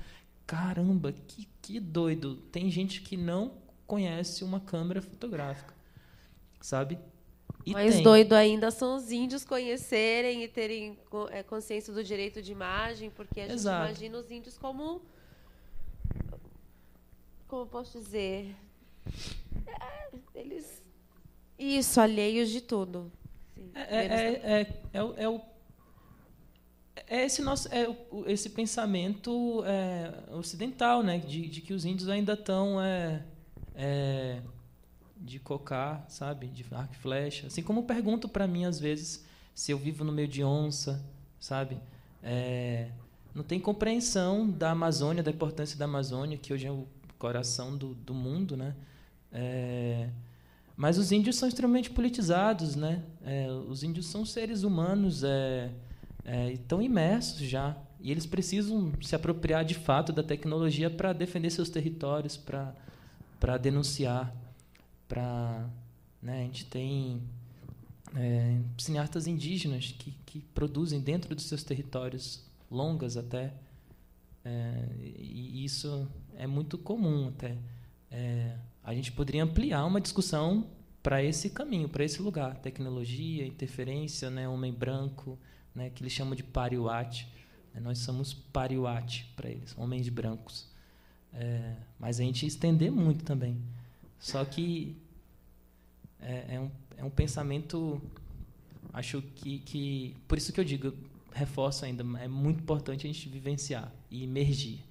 [0.45, 2.37] caramba, que, que doido.
[2.51, 3.51] Tem gente que não
[3.85, 5.73] conhece uma câmera fotográfica,
[6.59, 6.97] sabe?
[7.67, 8.03] E Mais tem.
[8.03, 10.97] doido ainda são os índios conhecerem e terem
[11.31, 13.89] é, consciência do direito de imagem, porque a gente Exato.
[13.89, 15.01] imagina os índios como.
[17.45, 18.55] Como eu posso dizer?
[19.67, 20.81] É, eles.
[21.59, 23.11] Isso, alheios de tudo.
[23.53, 25.41] Sim, é, é, é, é, é, o, é o
[27.05, 27.85] é esse nosso é
[28.27, 33.25] esse pensamento é, ocidental, né, de, de, que os índios ainda estão é,
[33.75, 34.41] é,
[35.27, 37.47] de cocar, sabe, de arco e flecha.
[37.47, 41.03] Assim como pergunto para mim às vezes se eu vivo no meio de onça,
[41.39, 41.77] sabe?
[42.23, 42.89] É,
[43.35, 46.87] não tem compreensão da Amazônia, da importância da Amazônia, que hoje é o
[47.19, 48.75] coração do, do mundo, né?
[49.31, 50.09] É,
[50.75, 53.03] mas os índios são extremamente politizados, né?
[53.25, 55.23] É, os índios são seres humanos.
[55.23, 55.69] É,
[56.27, 57.75] é, estão imersos já.
[58.01, 64.35] E eles precisam se apropriar de fato da tecnologia para defender seus territórios, para denunciar.
[65.07, 65.69] Pra,
[66.21, 67.21] né, a gente tem
[68.15, 73.53] é, cineastas indígenas que, que produzem dentro dos seus territórios, longas até.
[74.43, 74.85] É,
[75.19, 77.57] e isso é muito comum até.
[78.09, 80.67] É, a gente poderia ampliar uma discussão
[81.03, 82.57] para esse caminho, para esse lugar.
[82.57, 85.37] Tecnologia, interferência, né, homem branco,
[85.73, 87.27] né, que eles chamam de pariuate.
[87.73, 90.69] Né, nós somos pariuate para eles, homens brancos.
[91.33, 93.61] É, mas a gente estender muito também.
[94.19, 94.97] Só que
[96.19, 98.01] é, é, um, é um pensamento,
[98.93, 100.15] acho que, que.
[100.27, 100.93] Por isso que eu digo,
[101.31, 104.83] reforço ainda, é muito importante a gente vivenciar e emergir.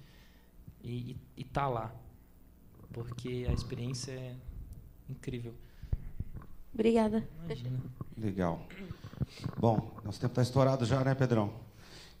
[0.83, 1.95] E estar tá lá.
[2.93, 4.35] Porque a experiência é
[5.09, 5.53] incrível.
[6.73, 7.27] Obrigada.
[7.45, 7.79] Imagina.
[8.17, 8.65] Legal.
[9.59, 11.53] Bom, nosso tempo está estourado já, né, Pedrão?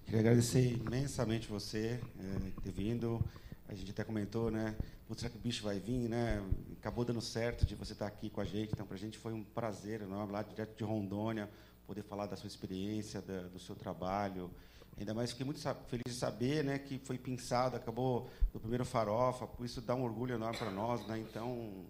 [0.03, 3.23] Queria agradecer imensamente você é, ter vindo.
[3.67, 4.75] A gente até comentou, né?
[5.15, 6.41] Será que o bicho vai vir, né?
[6.79, 8.71] Acabou dando certo de você estar aqui com a gente.
[8.73, 10.25] Então, para a gente foi um prazer, não?
[10.29, 11.49] lá direto de Rondônia,
[11.85, 14.49] poder falar da sua experiência, da, do seu trabalho.
[14.97, 19.45] Ainda mais fiquei muito feliz de saber, né, que foi pensado, acabou no primeiro farofa.
[19.45, 21.19] Por isso dá um orgulho enorme para nós, né?
[21.19, 21.85] Então,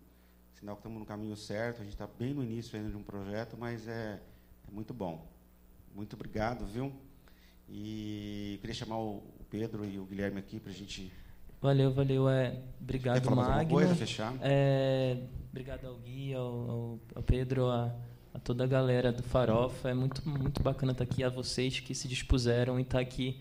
[0.59, 1.82] sinal que estamos no caminho certo.
[1.82, 4.19] A gente está bem no início ainda de um projeto, mas é
[4.67, 5.25] é muito bom.
[5.95, 6.93] Muito obrigado, viu?
[7.69, 11.11] E queria chamar o Pedro e o Guilherme aqui para a gente.
[11.62, 12.30] Valeu, valeu.
[12.30, 13.74] É, obrigado, Quer falar Magno.
[13.74, 14.34] coisa, fechar?
[14.41, 15.18] É,
[15.49, 17.91] obrigado ao Gui, ao, ao Pedro, a,
[18.34, 19.89] a, toda a galera do Farofa.
[19.89, 21.24] É muito, muito bacana estar aqui.
[21.24, 23.39] A vocês que se dispuseram e estar aqui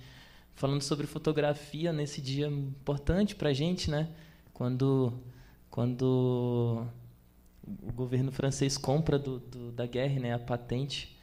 [0.55, 4.09] falando sobre fotografia nesse dia importante para a gente, né?
[4.55, 5.13] Quando,
[5.71, 6.87] quando
[7.83, 11.15] o governo francês compra do, do, da guerra né, a patente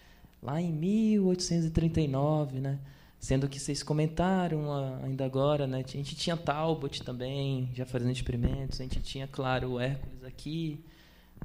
[0.42, 2.80] lá em 1839, né?
[3.24, 4.66] Sendo que vocês comentaram
[5.02, 5.82] ainda agora, né?
[5.82, 8.82] A gente tinha Talbot também, já fazendo experimentos.
[8.82, 10.84] A gente tinha, claro, o Hércules aqui.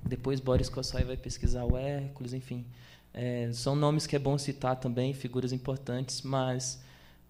[0.04, 2.66] Depois Boris Kossai vai pesquisar o Hércules, enfim.
[3.14, 6.82] É, são nomes que é bom citar também, figuras importantes, mas,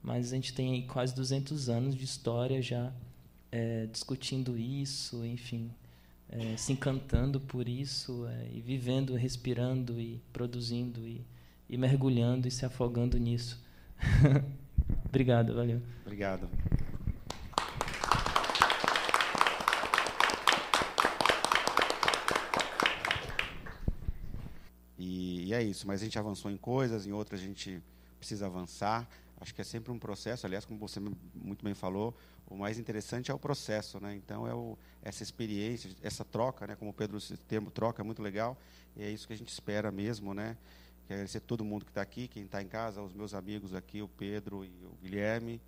[0.03, 2.90] mas a gente tem quase 200 anos de história já
[3.53, 5.70] é, discutindo isso, enfim,
[6.30, 11.20] é, se encantando por isso é, e vivendo, respirando e produzindo e
[11.68, 13.61] e mergulhando e se afogando nisso.
[15.07, 15.82] Obrigado, valeu.
[16.03, 16.49] Obrigado.
[24.99, 27.82] E, e, é isso, mas a gente avançou em coisas, em outras a gente
[28.18, 29.09] precisa avançar.
[29.40, 32.16] Acho que é sempre um processo, aliás, como você muito bem falou,
[32.51, 34.16] o mais interessante é o processo, né?
[34.16, 36.74] Então é o, essa experiência, essa troca, né?
[36.74, 38.59] Como o Pedro esse termo troca é muito legal,
[38.96, 40.57] e é isso que a gente espera mesmo, né?
[41.09, 44.02] Quero agradecer todo mundo que está aqui, quem está em casa, os meus amigos aqui,
[44.02, 45.59] o Pedro e o Guilherme.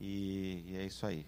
[0.00, 1.26] E, e é isso aí.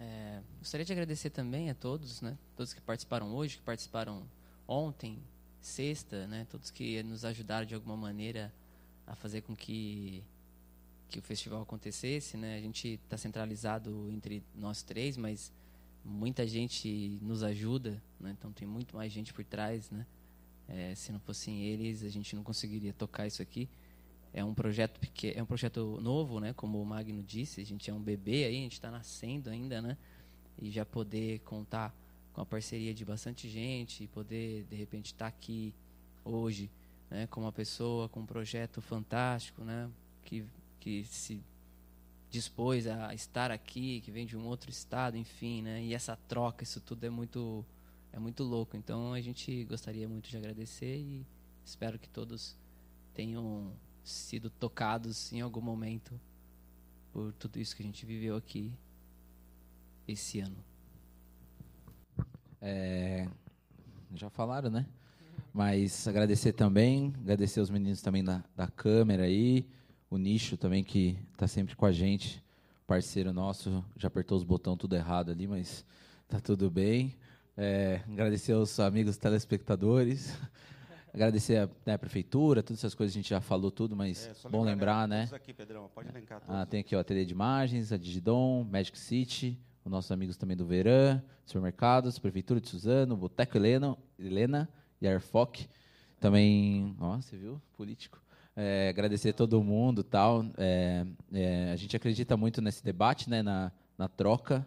[0.00, 2.38] É, gostaria de agradecer também a todos, né?
[2.56, 4.26] Todos que participaram hoje, que participaram
[4.66, 5.18] ontem,
[5.60, 6.46] sexta, né?
[6.50, 8.50] Todos que nos ajudaram de alguma maneira
[9.06, 10.24] a fazer com que
[11.10, 12.56] que o festival acontecesse, né?
[12.56, 15.52] A gente está centralizado entre nós três, mas
[16.02, 18.30] muita gente nos ajuda, né?
[18.30, 20.06] Então tem muito mais gente por trás, né?
[20.68, 23.68] É, se não fossem eles, a gente não conseguiria tocar isso aqui.
[24.32, 26.52] É um projeto que é um projeto novo, né?
[26.52, 29.80] Como o Magno disse, a gente é um bebê aí, a gente está nascendo ainda,
[29.80, 29.96] né?
[30.60, 31.94] E já poder contar
[32.34, 35.74] com a parceria de bastante gente e poder de repente estar tá aqui
[36.24, 36.70] hoje,
[37.10, 37.26] né?
[37.28, 39.90] Com uma pessoa com um projeto fantástico, né?
[40.24, 40.44] Que
[40.80, 41.40] que se
[42.30, 45.82] dispôs a estar aqui, que vem de um outro estado, enfim, né?
[45.82, 47.64] E essa troca, isso tudo é muito
[48.12, 48.76] é muito louco.
[48.76, 51.26] Então a gente gostaria muito de agradecer e
[51.64, 52.56] espero que todos
[53.14, 56.18] tenham sido tocados em algum momento
[57.12, 58.72] por tudo isso que a gente viveu aqui
[60.06, 60.56] esse ano.
[62.60, 63.28] É,
[64.14, 64.86] já falaram, né?
[65.52, 69.66] Mas agradecer também, agradecer os meninos também da, da câmera aí,
[70.10, 72.42] o Nicho também que está sempre com a gente,
[72.86, 75.84] parceiro nosso, já apertou os botões tudo errado ali, mas
[76.26, 77.16] tá tudo bem.
[77.60, 80.32] É, agradecer aos amigos telespectadores,
[81.12, 84.48] agradecer a, né, a, prefeitura, todas essas coisas a gente já falou tudo, mas é,
[84.48, 85.28] bom lembrar, né?
[85.32, 88.96] Aqui, Pedrão, pode elencar Ah, tem aqui ó, a TD de Imagens, a Digidom, Magic
[88.96, 94.68] City, os nossos amigos também do Verã, supermercados, prefeitura de Suzano, Boteco Helena, Helena
[95.00, 95.68] e Airfoc.
[96.20, 97.60] Também, ó, você viu?
[97.76, 98.22] Político.
[98.54, 100.44] É, agradecer a todo mundo tal.
[100.56, 104.64] É, é, a gente acredita muito nesse debate, né, na, na troca.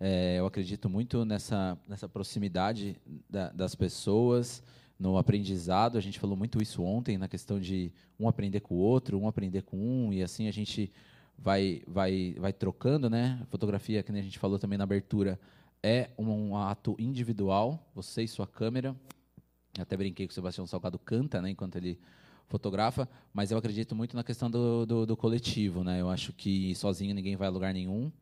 [0.00, 2.96] É, eu acredito muito nessa, nessa proximidade
[3.28, 4.62] da, das pessoas,
[4.98, 5.98] no aprendizado.
[5.98, 9.28] A gente falou muito isso ontem, na questão de um aprender com o outro, um
[9.28, 10.92] aprender com um, e assim a gente
[11.38, 13.08] vai, vai, vai trocando.
[13.10, 13.38] Né?
[13.42, 15.38] A fotografia, que a gente falou também na abertura,
[15.82, 18.96] é um, um ato individual, você e sua câmera.
[19.78, 21.98] Até brinquei que o Sebastião Salgado canta, né, enquanto ele
[22.46, 26.00] fotografa, mas eu acredito muito na questão do, do, do, coletivo, né?
[26.00, 28.12] Eu acho que sozinho ninguém vai a lugar nenhum,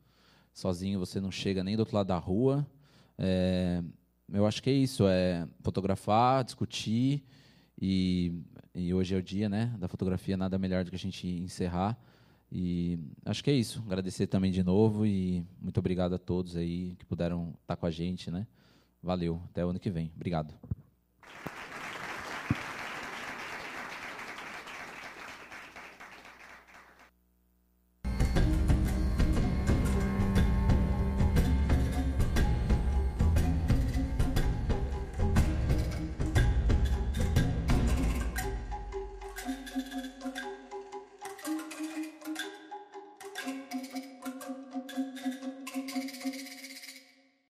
[0.53, 2.67] sozinho você não chega nem do outro lado da rua.
[3.19, 3.83] É,
[4.33, 7.23] eu acho que é isso, é fotografar, discutir
[7.81, 8.33] e,
[8.75, 9.75] e hoje é o dia, né?
[9.79, 11.99] Da fotografia nada melhor do que a gente encerrar.
[12.51, 13.83] E acho que é isso.
[13.87, 17.91] Agradecer também de novo e muito obrigado a todos aí que puderam estar com a
[17.91, 18.47] gente, né?
[19.03, 19.41] Valeu.
[19.47, 20.13] Até o ano que vem.
[20.15, 20.55] Obrigado.